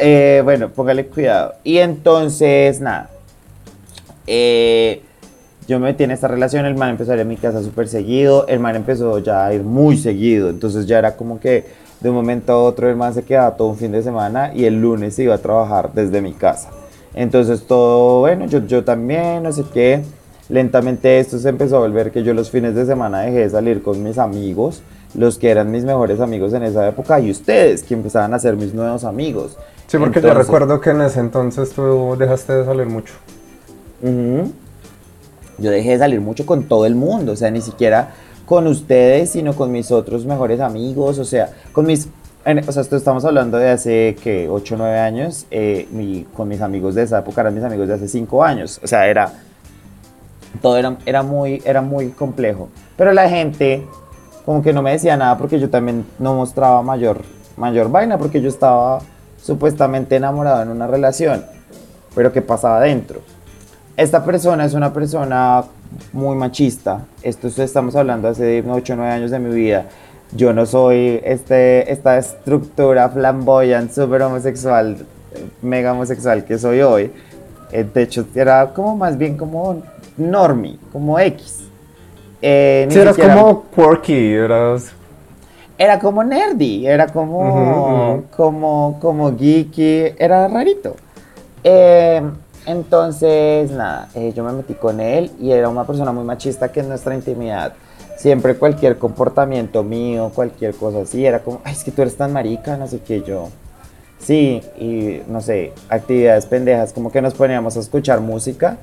[0.00, 1.54] Eh, bueno, póngale cuidado.
[1.64, 3.10] Y entonces, nada.
[4.26, 5.02] Eh,
[5.68, 7.88] yo me metí en esta relación, el man empezó a ir a mi casa súper
[7.88, 11.66] seguido, el man empezó ya a ir muy seguido, entonces ya era como que
[12.00, 14.64] de un momento a otro el man se quedaba todo un fin de semana y
[14.64, 16.70] el lunes iba a trabajar desde mi casa.
[17.14, 20.02] Entonces todo, bueno, yo, yo también, no sé qué,
[20.48, 23.82] lentamente esto se empezó a volver que yo los fines de semana dejé de salir
[23.82, 24.80] con mis amigos,
[25.14, 28.56] los que eran mis mejores amigos en esa época, y ustedes que empezaban a ser
[28.56, 29.58] mis nuevos amigos.
[29.86, 33.12] Sí, porque yo recuerdo que en ese entonces tú dejaste de salir mucho.
[35.58, 38.10] Yo dejé de salir mucho con todo el mundo, o sea, ni siquiera
[38.46, 42.08] con ustedes, sino con mis otros mejores amigos, o sea, con mis...
[42.66, 46.48] o sea, esto estamos hablando de hace, que 8 o 9 años, eh, mi, con
[46.48, 49.32] mis amigos de esa época eran mis amigos de hace 5 años, o sea, era...
[50.62, 52.70] Todo era, era, muy, era muy complejo.
[52.96, 53.86] Pero la gente
[54.48, 57.20] como que no me decía nada porque yo también no mostraba mayor,
[57.58, 58.98] mayor vaina, porque yo estaba
[59.42, 61.44] supuestamente enamorado en una relación,
[62.14, 63.20] pero ¿qué pasaba dentro?
[63.98, 65.64] Esta persona es una persona
[66.12, 67.00] muy machista.
[67.20, 69.86] Esto estamos hablando hace 8 o 9 años de mi vida.
[70.30, 74.98] Yo no soy este, esta estructura flamboyante, súper homosexual,
[75.62, 77.10] mega homosexual que soy hoy.
[77.72, 79.82] Eh, de hecho, era como más bien como
[80.16, 81.64] normie, como X.
[82.40, 84.92] Eh, sí, eras como quirky, eras...
[85.76, 90.94] Era como nerdy, era como, como, como geeky, era rarito.
[91.64, 92.22] Eh,
[92.68, 96.80] entonces, nada, eh, yo me metí con él y era una persona muy machista que
[96.80, 97.72] en nuestra intimidad,
[98.18, 102.30] siempre cualquier comportamiento mío, cualquier cosa así, era como, ay, es que tú eres tan
[102.30, 103.48] marica, no sé qué, yo.
[104.20, 108.76] Sí, y no sé, actividades pendejas, como que nos poníamos a escuchar música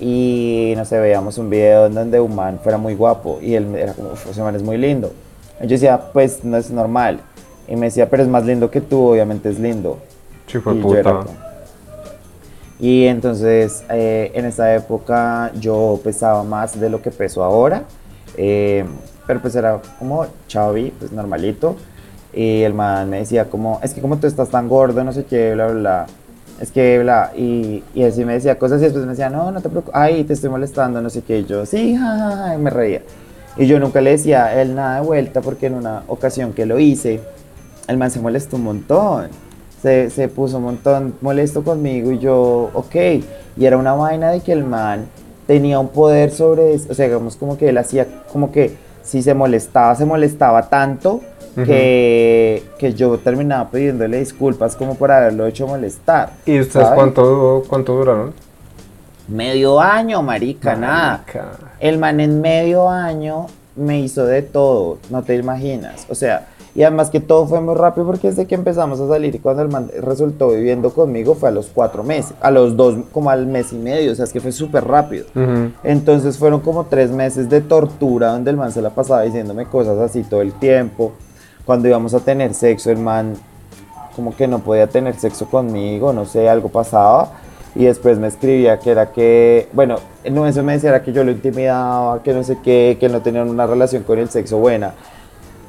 [0.00, 3.74] y no sé, veíamos un video en donde un man fuera muy guapo y él
[3.74, 5.12] era como, ese man es muy lindo.
[5.60, 7.20] yo decía, pues no es normal.
[7.68, 9.98] Y me decía, pero es más lindo que tú, obviamente es lindo.
[10.46, 11.24] Sí, fue puta.
[12.78, 17.84] Y entonces eh, en esa época yo pesaba más de lo que peso ahora,
[18.36, 18.84] eh,
[19.26, 21.76] pero pues era como chavi, pues normalito.
[22.34, 25.24] Y el man me decía como, es que como tú estás tan gordo, no sé
[25.24, 26.06] qué, bla, bla.
[26.60, 29.60] Es que, bla, y, y así me decía cosas y después me decía, no, no
[29.60, 31.44] te preocupes, ay, te estoy molestando, no sé qué.
[31.44, 33.02] Yo, sí, jajaja, y me reía.
[33.56, 36.66] Y yo nunca le decía a él nada de vuelta porque en una ocasión que
[36.66, 37.20] lo hice,
[37.88, 39.28] el man se molestó un montón
[40.10, 42.94] se, puso un montón molesto conmigo y yo, ok,
[43.56, 45.06] y era una vaina de que el man
[45.46, 49.34] tenía un poder sobre, o sea, digamos como que él hacía como que si se
[49.34, 51.20] molestaba, se molestaba tanto
[51.54, 56.32] que, que, yo terminaba pidiéndole disculpas como por haberlo hecho molestar.
[56.44, 58.34] ¿Y ustedes cuánto, cuánto duraron?
[59.28, 61.24] Medio año, marica, nada.
[61.80, 66.06] El man en medio año me hizo de todo, no te imaginas.
[66.10, 69.34] O sea, y además que todo fue muy rápido porque desde que empezamos a salir
[69.34, 72.96] y cuando el man resultó viviendo conmigo fue a los cuatro meses, a los dos,
[73.12, 75.24] como al mes y medio, o sea, es que fue súper rápido.
[75.82, 79.98] Entonces fueron como tres meses de tortura donde el man se la pasaba diciéndome cosas
[79.98, 81.12] así todo el tiempo.
[81.64, 83.36] Cuando íbamos a tener sexo, el man
[84.14, 87.32] como que no podía tener sexo conmigo, no sé, algo pasaba.
[87.74, 89.96] Y después me escribía que era que, bueno,
[90.30, 93.22] no, eso me decía era que yo lo intimidaba, que no sé qué, que no
[93.22, 94.92] tenían una relación con el sexo buena.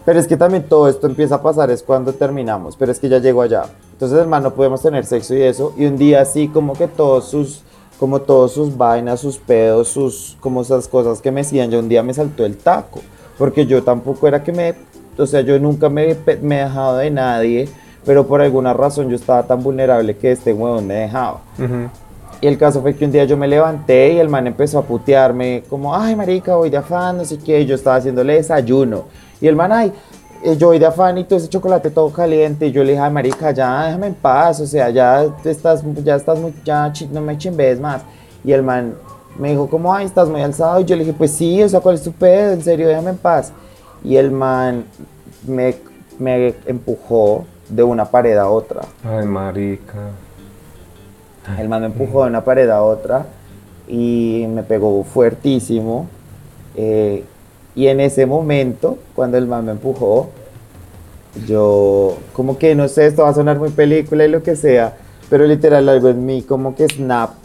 [0.08, 3.10] Pero es que también todo esto empieza a pasar es cuando terminamos, pero es que
[3.10, 3.66] ya llego allá.
[3.92, 7.62] Entonces, hermano, podemos tener sexo y eso, y un día así como que todos sus,
[8.00, 11.90] como todos sus vainas, sus pedos, sus, como esas cosas que me decían, ya un
[11.90, 13.02] día me saltó el taco,
[13.38, 14.76] porque yo tampoco era que me,
[15.18, 17.70] o sea, yo nunca me, me he dejado de nadie,
[18.06, 21.42] pero por alguna razón yo estaba tan vulnerable que este huevón me dejaba.
[22.40, 24.84] Y el caso fue que un día yo me levanté y el man empezó a
[24.84, 29.06] putearme, como, ay, marica, voy de afán, no sé qué, y yo estaba haciéndole desayuno.
[29.42, 29.92] Y el man, ay,
[30.44, 32.68] eh, yo voy de afán y todo ese chocolate todo caliente.
[32.68, 34.60] Y yo le dije, ay, marica, ya déjame en paz.
[34.60, 38.02] O sea, ya estás, ya estás muy, ya no me chimbes más.
[38.44, 38.96] Y el man
[39.38, 40.80] me dijo, como, ay, estás muy alzado.
[40.80, 42.54] Y yo le dije, pues sí, o sea, ¿cuál es tu pedo?
[42.54, 43.52] En serio, déjame en paz.
[44.04, 44.86] Y el man
[45.46, 45.76] me
[46.20, 48.82] me empujó de una pared a otra.
[49.04, 50.10] Ay, marica.
[51.58, 53.26] El man me empujó de una pared a otra
[53.88, 56.08] y me pegó fuertísimo.
[56.76, 57.24] eh,
[57.78, 60.30] y en ese momento, cuando el man me empujó,
[61.46, 64.98] yo, como que no sé, esto va a sonar muy película y lo que sea,
[65.30, 67.38] pero literal algo en mí como que snapped.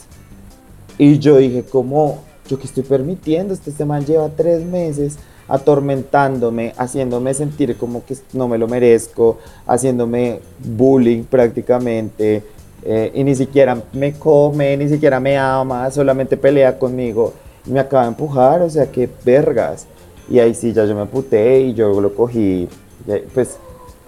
[0.97, 5.19] Y yo dije, como, yo que estoy permitiendo, este, este man lleva tres meses
[5.49, 12.43] atormentándome, haciéndome sentir como que no me lo merezco, haciéndome bullying prácticamente,
[12.85, 17.35] eh, y ni siquiera me come, ni siquiera me ama, solamente pelea conmigo,
[17.67, 19.87] y me acaba de empujar, o sea, qué vergas.
[20.33, 22.67] Y ahí sí, ya yo me puté y yo lo cogí,
[23.35, 23.59] pues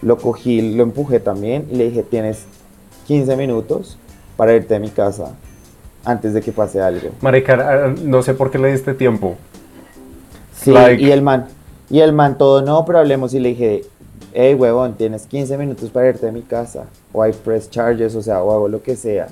[0.00, 2.46] lo cogí, lo empujé también y le dije, tienes
[3.06, 3.98] 15 minutos
[4.38, 5.32] para irte de mi casa
[6.02, 7.10] antes de que pase algo.
[7.20, 9.36] Marica, ah, no sé por qué le diste tiempo.
[10.56, 11.44] Sí, Like- y el man,
[11.90, 13.84] y el man todo, no, pero hablemos y le dije,
[14.32, 18.22] hey, huevón, tienes 15 minutos para irte de mi casa, o hay press charges, o
[18.22, 19.28] sea, o hago lo que sea.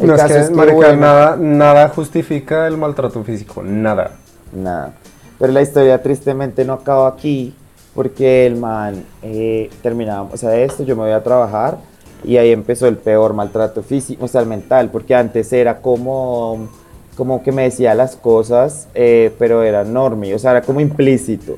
[0.00, 4.12] El no es que, es que, marica, bueno, nada, nada justifica el maltrato físico, nada.
[4.54, 4.94] Nada.
[5.38, 7.54] Pero la historia tristemente no acaba aquí,
[7.94, 11.78] porque el man eh, terminaba, o sea, esto yo me voy a trabajar,
[12.24, 16.68] y ahí empezó el peor maltrato físico, o sea, el mental, porque antes era como,
[17.16, 21.56] como que me decía las cosas, eh, pero era normie, o sea, era como implícito.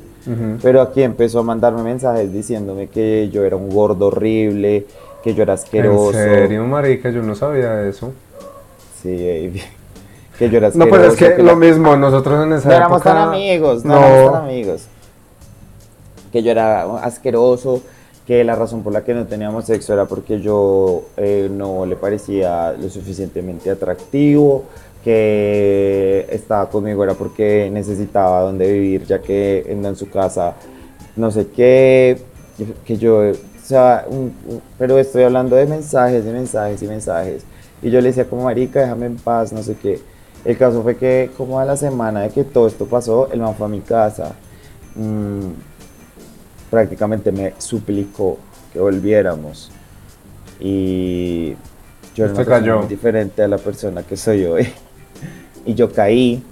[0.62, 4.84] Pero aquí empezó a mandarme mensajes diciéndome que yo era un gordo horrible,
[5.24, 6.18] que yo era asqueroso.
[6.18, 7.08] ¿En serio, marica?
[7.08, 8.12] Yo no sabía eso.
[9.02, 9.62] Sí, baby.
[10.38, 10.88] Que yo era No, asqueroso.
[11.16, 13.14] pues es que lo mismo, nosotros en esa No éramos época...
[13.14, 14.06] tan amigos, no, no.
[14.06, 14.82] éramos tan amigos.
[16.32, 17.82] Que yo era asqueroso,
[18.26, 21.96] que la razón por la que no teníamos sexo era porque yo eh, no le
[21.96, 24.64] parecía lo suficientemente atractivo,
[25.02, 30.54] que estaba conmigo era porque necesitaba donde vivir, ya que en, en su casa
[31.16, 32.20] no sé qué,
[32.84, 33.32] que yo, o
[33.64, 37.42] sea, un- un- pero estoy hablando de mensajes, de mensajes y mensajes.
[37.82, 39.98] Y yo le decía como, marica, déjame en paz, no sé qué.
[40.48, 43.54] El caso fue que como a la semana de que todo esto pasó, el man
[43.54, 44.32] fue a mi casa.
[44.94, 45.50] mm,
[46.70, 48.38] prácticamente me suplicó
[48.72, 49.70] que volviéramos.
[50.60, 51.50] Y
[52.14, 52.78] yo era una cayó.
[52.78, 54.68] muy diferente a la persona que soy hoy.
[55.66, 56.42] y yo caí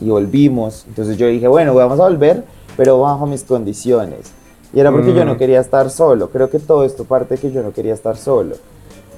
[0.00, 0.84] y volvimos.
[0.88, 2.44] Entonces yo dije, bueno, vamos a volver,
[2.76, 4.30] pero bajo mis condiciones.
[4.72, 5.38] Y era porque yo no Mm.
[5.38, 6.30] quería estar solo.
[6.30, 8.56] Creo que todo esto parte de que yo no quería estar solo.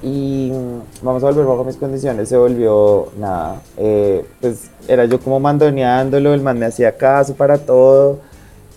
[0.01, 2.29] Y mm, vamos a volver bajo mis condiciones.
[2.29, 3.61] Se volvió nada.
[3.77, 6.33] eh, pues era yo como mandoneándolo.
[6.33, 8.19] El man me hacía caso para todo.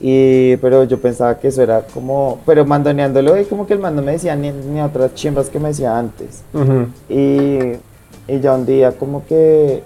[0.01, 2.41] Y, pero yo pensaba que eso era como.
[2.47, 5.59] Pero mandoneándolo y como que el man no me decía ni, ni otras chimbas que
[5.61, 6.43] me decía antes.
[7.09, 7.59] Y,
[8.29, 9.83] y ya un día como que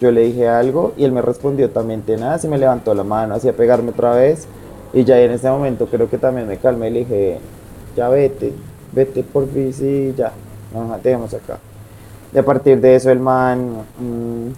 [0.00, 3.34] yo le dije algo y él me respondió también tenaz y me levantó la mano
[3.34, 4.46] hacía pegarme otra vez
[4.92, 7.38] y ya en ese momento creo que también me calmé y le dije
[7.96, 8.52] ya vete,
[8.92, 10.32] vete por fin, sí, ya,
[11.02, 11.58] dejemos acá.
[12.32, 14.48] Y a partir de eso el man, mm,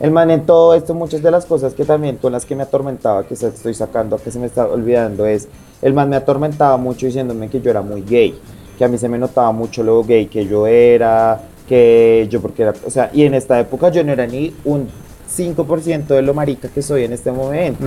[0.00, 2.62] el man en todo esto, muchas de las cosas que también con las que me
[2.62, 5.48] atormentaba, que estoy sacando, que se me está olvidando, es,
[5.82, 8.38] el man me atormentaba mucho diciéndome que yo era muy gay,
[8.78, 12.62] que a mí se me notaba mucho lo gay que yo era, que yo porque
[12.62, 14.88] era, o sea, y en esta época yo no era ni un
[15.30, 17.84] 5% de lo marica que soy en este momento.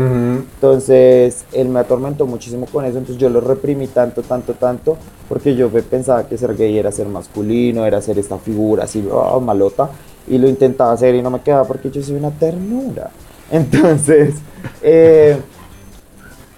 [0.56, 5.54] Entonces, él me atormentó muchísimo con eso, entonces yo lo reprimí tanto, tanto, tanto, porque
[5.56, 9.40] yo pe- pensaba que ser gay era ser masculino, era ser esta figura así, oh,
[9.42, 9.90] malota,
[10.28, 13.10] y lo intentaba hacer y no me quedaba porque yo soy una ternura.
[13.52, 14.36] Entonces,
[14.82, 15.38] eh,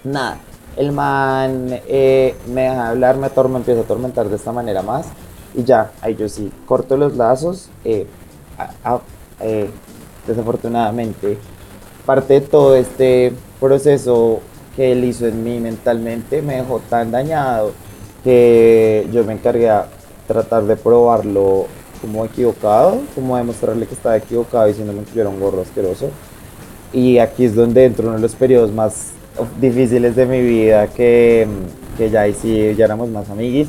[0.04, 0.38] nada,
[0.76, 5.06] el man eh, me deja hablar, me, me empieza a atormentar de esta manera más,
[5.54, 8.06] y ya, ahí yo sí, corto los lazos, eh,
[8.58, 9.00] a- a-
[9.40, 9.68] eh,
[10.26, 11.38] desafortunadamente,
[12.04, 14.40] parte de todo este proceso
[14.74, 17.72] que él hizo en mí mentalmente me dejó tan dañado
[18.22, 19.86] que yo me encargué a
[20.26, 21.66] tratar de probarlo
[22.00, 26.10] como equivocado, como demostrarle que estaba equivocado diciéndome que yo era un gordo asqueroso.
[26.92, 29.12] Y aquí es donde entro uno de los periodos más
[29.60, 31.46] difíciles de mi vida, que,
[31.96, 33.68] que ya ahí sí, ya éramos más amiguis,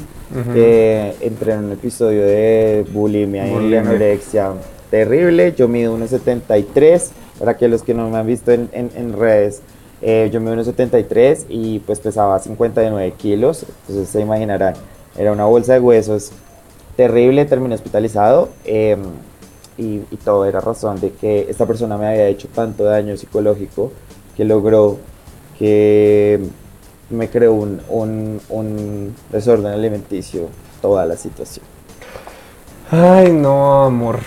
[0.53, 4.51] que entré en un episodio de bulimia y anorexia
[4.89, 5.53] terrible.
[5.53, 7.09] Yo mido 1,73.
[7.39, 9.61] Para que los que no me han visto en, en- redes,
[10.01, 13.65] eh, yo mido 1,73 y pues pesaba 59 kilos.
[13.81, 14.73] Entonces se imaginarán,
[15.17, 16.31] era una bolsa de huesos
[16.95, 17.45] terrible.
[17.45, 18.97] Terminé hospitalizado eh,
[19.77, 23.91] y, y todo era razón de que esta persona me había hecho tanto daño psicológico
[24.35, 24.97] que logró
[25.59, 26.39] que
[27.09, 30.49] me creó un, un, un desorden alimenticio
[30.81, 31.65] toda la situación.
[32.91, 34.19] Ay, no, amor.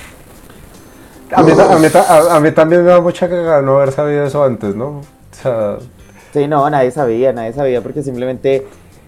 [1.33, 4.25] A mí, a mí a- a mí también me da mucha cagada no haber sabido
[4.25, 4.87] eso antes, ¿no?
[4.89, 5.03] O
[5.43, 5.77] sea,
[6.33, 8.65] Sí, no, nadie sabía, nadie sabía porque simplemente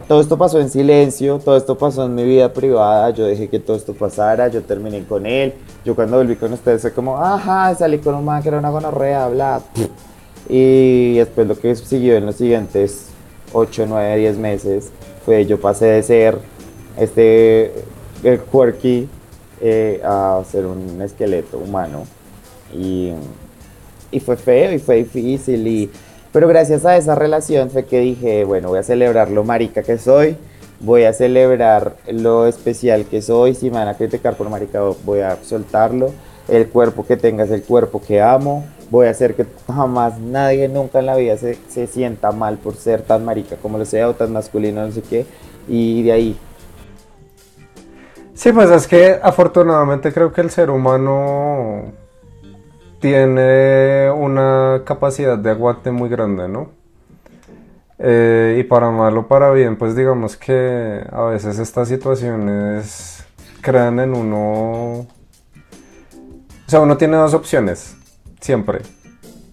[0.08, 3.60] todo esto pasó en silencio, todo esto pasó en mi vida privada, yo dejé que
[3.60, 5.54] todo esto pasara, yo terminé con él,
[5.84, 8.70] yo cuando volví con ustedes fue como, ajá, salí con un man que era una
[8.70, 9.60] gonorrea, bla,
[10.48, 13.06] y después lo que siguió en los siguientes
[13.52, 14.90] 8, 9, 10 meses
[15.24, 16.38] fue yo pasé de ser
[16.98, 17.72] este
[18.24, 19.08] el quirky
[19.64, 22.02] eh, a ser un esqueleto humano
[22.74, 23.12] y,
[24.10, 25.90] y fue feo y fue difícil y
[26.32, 29.98] pero gracias a esa relación fue que dije, bueno, voy a celebrar lo marica que
[29.98, 30.36] soy,
[30.80, 35.20] voy a celebrar lo especial que soy, si me van a criticar por marica voy
[35.20, 36.10] a soltarlo,
[36.48, 40.68] el cuerpo que tenga es el cuerpo que amo, voy a hacer que jamás nadie
[40.68, 44.08] nunca en la vida se, se sienta mal por ser tan marica como lo sea
[44.08, 45.26] o tan masculino, no sé qué,
[45.68, 46.36] y de ahí.
[48.34, 51.92] Sí, pues es que afortunadamente creo que el ser humano
[52.98, 56.70] tiene una capacidad de aguante muy grande, ¿no?
[57.98, 63.24] Eh, y para mal o para bien, pues digamos que a veces estas situaciones
[63.60, 65.06] crean en uno...
[66.66, 67.96] O sea, uno tiene dos opciones,
[68.40, 68.80] siempre,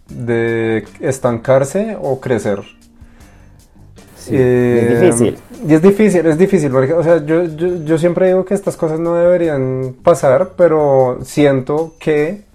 [0.07, 2.61] de estancarse o crecer.
[4.19, 5.37] Sí, es difícil.
[5.67, 6.75] Y es difícil, es difícil.
[6.75, 12.49] o sea, yo, yo siempre digo que estas cosas no deberían pasar, pero siento que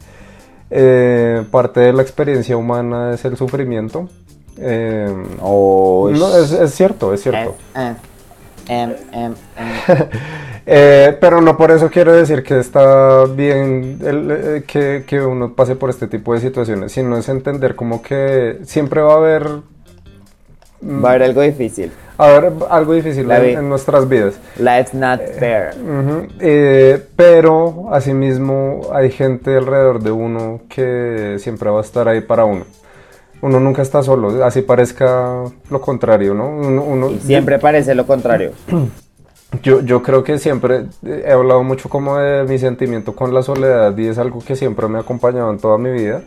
[0.77, 4.09] eh, parte de la experiencia humana es el sufrimiento.
[4.59, 5.09] Eh,
[5.41, 7.55] no, es, cierto, es cierto.
[7.77, 7.95] Eh,
[8.69, 9.35] em, em,
[10.67, 11.15] em.
[11.21, 13.99] pero no por eso quiero decir que está bien
[14.67, 19.01] que, que, uno pase por este tipo de situaciones, sino es entender como que siempre
[19.01, 19.49] va a haber
[20.85, 21.91] Va a haber algo difícil.
[22.17, 24.35] A ver, algo difícil en, nuestras vidas.
[24.57, 25.75] Life's not eh, fair.
[26.39, 32.45] Eh, pero asimismo hay gente alrededor de uno que siempre va a estar ahí para
[32.45, 32.65] uno.
[33.43, 36.49] Uno nunca está solo, así parezca lo contrario, ¿no?
[36.49, 38.53] Uno, siempre parece lo contrario.
[39.63, 43.97] Yo, yo creo que siempre he hablado mucho como de mi sentimiento con la soledad
[43.97, 46.23] y es algo que siempre me ha acompañado en toda mi vida.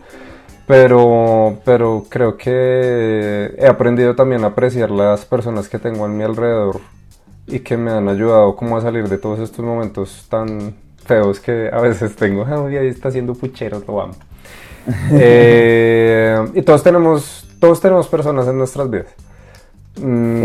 [0.67, 6.23] Pero, pero creo que he aprendido también a apreciar las personas que tengo a mi
[6.23, 6.81] alrededor
[7.47, 11.69] y que me han ayudado como a salir de todos estos momentos tan feos que
[11.71, 12.45] a veces tengo.
[12.67, 14.13] Ay, ahí está haciendo puchero, lo amo.
[15.11, 19.13] Eh, y todos tenemos, todos tenemos personas en nuestras vidas.
[19.99, 20.41] Mm,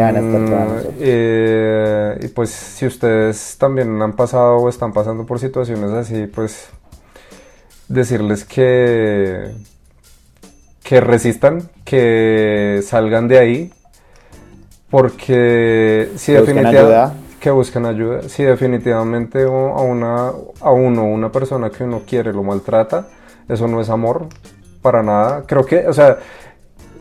[0.99, 6.71] eh, y pues si ustedes también han pasado o están pasando por situaciones así, pues
[7.87, 9.53] decirles que,
[10.93, 13.73] que resistan, que salgan de ahí,
[14.91, 21.85] porque si definitivamente que busquen ayuda, si definitivamente a una a uno una persona que
[21.85, 23.09] uno quiere lo maltrata,
[23.49, 24.27] eso no es amor
[24.83, 25.45] para nada.
[25.47, 26.19] Creo que, o sea,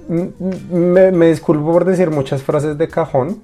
[0.07, 3.43] me, me disculpo por decir muchas frases de cajón,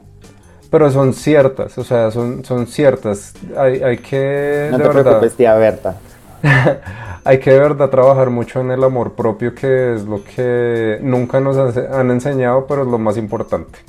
[0.71, 3.33] pero son ciertas, o sea, son, son ciertas.
[3.57, 4.69] Hay, hay que.
[4.71, 5.97] No te preocupes, tía Berta.
[7.27, 11.41] hay que de verdad trabajar mucho en el amor propio, que es lo que nunca
[11.41, 13.79] nos han enseñado, pero es lo más importante.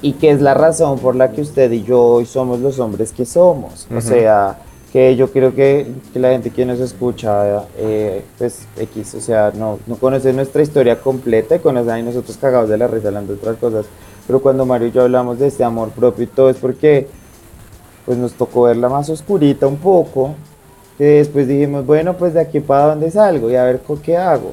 [0.00, 3.12] Y que es la razón por la que usted y yo hoy somos los hombres
[3.12, 3.86] que somos.
[3.96, 4.58] O sea,
[4.92, 9.52] que yo creo que, que, la gente que nos escucha, eh, pues X, o sea,
[9.54, 13.34] no, no conoce nuestra historia completa y conoce a nosotros cagados de la risa hablando
[13.34, 13.86] de otras cosas.
[14.26, 17.06] Pero cuando Mario y yo hablamos de este amor propio y todo es porque
[18.04, 20.34] pues nos tocó verla más oscurita un poco
[21.04, 24.52] después dijimos, bueno, pues de aquí para dónde salgo y a ver qué hago.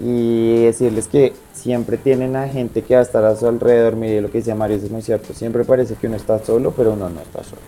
[0.00, 3.96] Y decirles que siempre tienen a gente que va a estar a su alrededor.
[3.96, 5.34] Mire lo que decía Mario, es muy cierto.
[5.34, 7.62] Siempre parece que uno está solo, pero uno no está solo.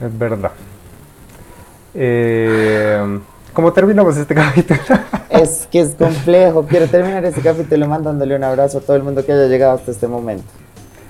[0.00, 0.50] Es verdad.
[1.94, 3.20] Eh,
[3.52, 4.80] ¿Cómo terminamos este capítulo?
[5.30, 6.66] es que es complejo.
[6.66, 9.92] Quiero terminar este capítulo mandándole un abrazo a todo el mundo que haya llegado hasta
[9.92, 10.44] este momento.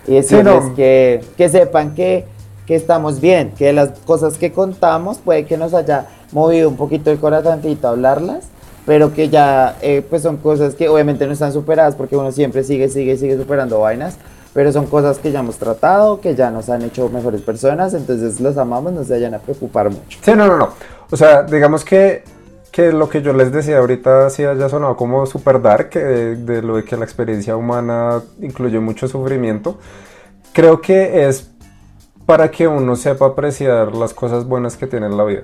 [0.07, 2.27] Y decirles que, que sepan que
[2.67, 7.11] que estamos bien, que las cosas que contamos puede que nos haya movido un poquito
[7.11, 8.49] el corazoncito hablarlas,
[8.85, 12.65] pero que ya eh, pues son cosas que obviamente no están superadas porque uno siempre
[12.65, 14.17] sigue, sigue, sigue superando vainas,
[14.53, 18.41] pero son cosas que ya hemos tratado, que ya nos han hecho mejores personas, entonces
[18.41, 20.19] los amamos, no se vayan a preocupar mucho.
[20.23, 20.71] Sí, no, no, no.
[21.11, 22.25] O sea, digamos que,
[22.73, 26.63] que lo que yo les decía ahorita sí haya sonado como super dark, de, de
[26.63, 29.79] lo de que la experiencia humana incluye mucho sufrimiento.
[30.53, 31.51] Creo que es
[32.27, 35.43] para que uno sepa apreciar las cosas buenas que tiene en la vida.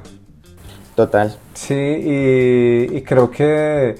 [0.97, 1.39] Total.
[1.55, 3.95] Sí, y, creo que,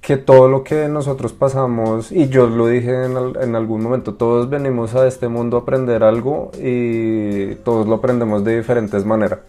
[0.00, 4.48] que, todo lo que nosotros pasamos, y yo lo dije en, en, algún momento, todos
[4.48, 9.40] venimos a este mundo a aprender algo y todos lo aprendemos de diferentes maneras.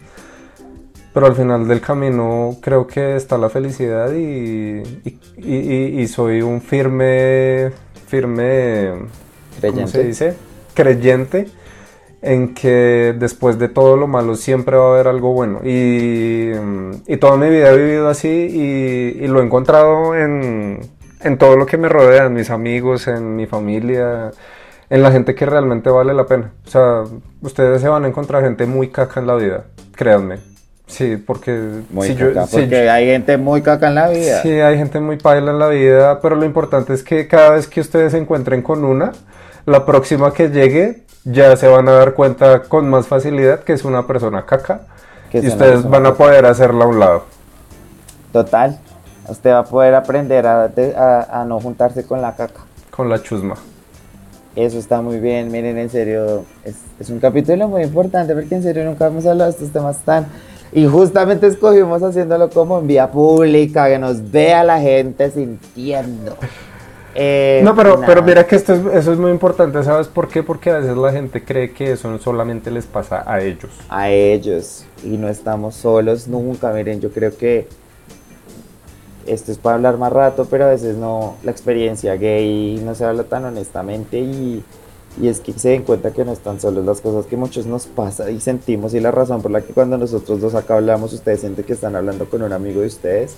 [1.14, 4.82] Pero al final del camino creo que está la felicidad y,
[5.38, 7.72] y, y soy un firme,
[8.06, 8.92] firme,
[9.60, 10.36] ¿cómo se dice?
[10.74, 11.48] creyente
[12.22, 15.60] en que después de todo lo malo siempre va a haber algo bueno.
[15.64, 16.50] Y,
[17.06, 20.80] y toda mi vida he vivido así y, y lo he encontrado en,
[21.20, 24.32] en, todo lo que me rodea, en mis amigos, en mi familia,
[24.90, 26.52] en la gente que realmente vale la pena.
[26.66, 27.04] O sea,
[27.40, 29.64] ustedes se van a encontrar gente muy caca en la vida,
[29.94, 30.38] créanme.
[30.86, 31.56] Sí, porque...
[31.90, 34.42] Muy si caca, si porque hay gente muy caca en la vida.
[34.42, 37.68] Sí, hay gente muy paila en la vida, pero lo importante es que cada vez
[37.68, 39.12] que ustedes se encuentren con una,
[39.66, 43.84] la próxima que llegue ya se van a dar cuenta con más facilidad que es
[43.84, 44.82] una persona caca
[45.32, 47.24] y ustedes van a poder hacerla a un lado.
[48.32, 48.78] Total.
[49.28, 50.64] Usted va a poder aprender a,
[50.96, 52.60] a- a no juntarse con la caca.
[52.90, 53.54] Con la chusma.
[54.56, 58.62] Eso está muy bien, miren, en serio, es, es un capítulo muy importante porque en
[58.64, 60.26] serio nunca hemos hablado de estos temas tan...
[60.72, 66.36] Y justamente escogimos haciéndolo como en vía pública, que nos vea la gente sintiendo.
[67.14, 68.06] Eh, No, pero, nada.
[68.06, 70.42] pero mira que esto es, eso es muy importante, ¿sabes por qué?
[70.42, 73.70] Porque a veces la gente cree que eso solamente les pasa a ellos.
[73.88, 76.72] a ellos y no estamos solos nunca.
[76.72, 77.66] Miren, yo creo que
[79.26, 83.04] esto es para hablar más rato, pero a veces no, la experiencia gay no se
[83.04, 84.64] habla tan honestamente y,
[85.20, 87.86] y es que se den cuenta que no están solos las cosas que muchos nos
[87.86, 91.40] pasa y sentimos y la razón por la que cuando nosotros dos acá hablamos, ustedes
[91.40, 93.34] sienten que están hablando con un amigo de ustedes,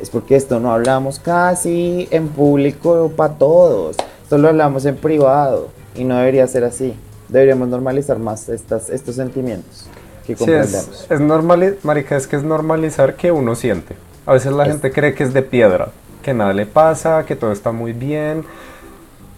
[0.00, 3.96] es porque esto no hablamos casi en público para todos,
[4.28, 6.94] solo hablamos en privado y no debería ser así.
[7.28, 9.86] Deberíamos normalizar más estas, estos sentimientos
[10.26, 11.04] que Sí, comprendemos.
[11.04, 13.96] es, es normali- marica, es que es normalizar que uno siente.
[14.26, 15.88] A veces la Es- gente cree que es de piedra,
[16.22, 18.44] que nada le pasa, que todo está muy bien.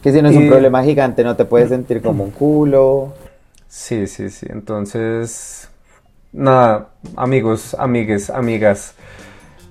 [0.02, 3.12] Que si no es Y- un problema gigante no te puedes sentir como un culo.
[3.68, 4.46] Sí, sí, sí.
[4.48, 5.68] Entonces,
[6.32, 8.94] nada, amigos, amigues, amigas,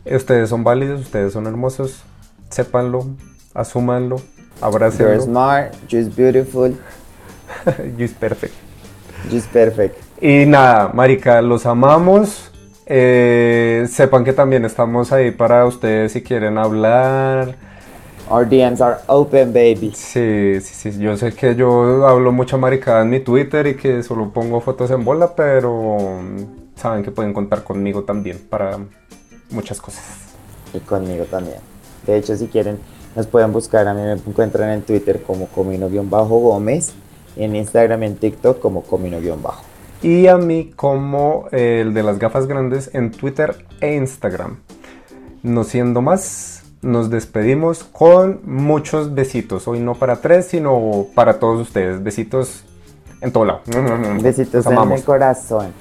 [0.06, 2.04] ustedes son válidos, ustedes son hermosos,
[2.50, 3.06] sépanlo,
[3.54, 5.22] asúmanlo, You're abrácenlo.
[5.22, 6.76] smart, you're beautiful,
[7.98, 8.54] You is perfect.
[9.30, 9.96] you're perfect.
[10.22, 12.52] Y nada, marica, los amamos.
[12.88, 17.56] Eh, sepan que también estamos ahí para ustedes si quieren hablar.
[18.30, 19.92] Our DMs are open, baby.
[19.94, 21.00] Sí, sí, sí.
[21.00, 24.90] Yo sé que yo hablo mucha maricada en mi Twitter y que solo pongo fotos
[24.92, 26.20] en bola, pero
[26.76, 28.80] saben que pueden contar conmigo también para
[29.50, 30.04] muchas cosas.
[30.74, 31.58] Y conmigo también.
[32.06, 32.80] De hecho, si quieren,
[33.16, 33.88] nos pueden buscar.
[33.88, 36.94] A mí me encuentran en Twitter como Comino-Gómez.
[37.38, 39.64] En Instagram y en TikTok como Comino-Bajo.
[40.02, 44.60] Y a mí como eh, el de las gafas grandes en Twitter e Instagram.
[45.44, 49.68] No siendo más, nos despedimos con muchos besitos.
[49.68, 52.04] Hoy no para tres, sino para todos ustedes.
[52.04, 52.64] Besitos
[53.22, 53.62] en todo lado.
[54.22, 55.74] Besitos en el corazón.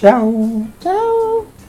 [0.00, 0.66] Chao.
[0.80, 1.59] Chao.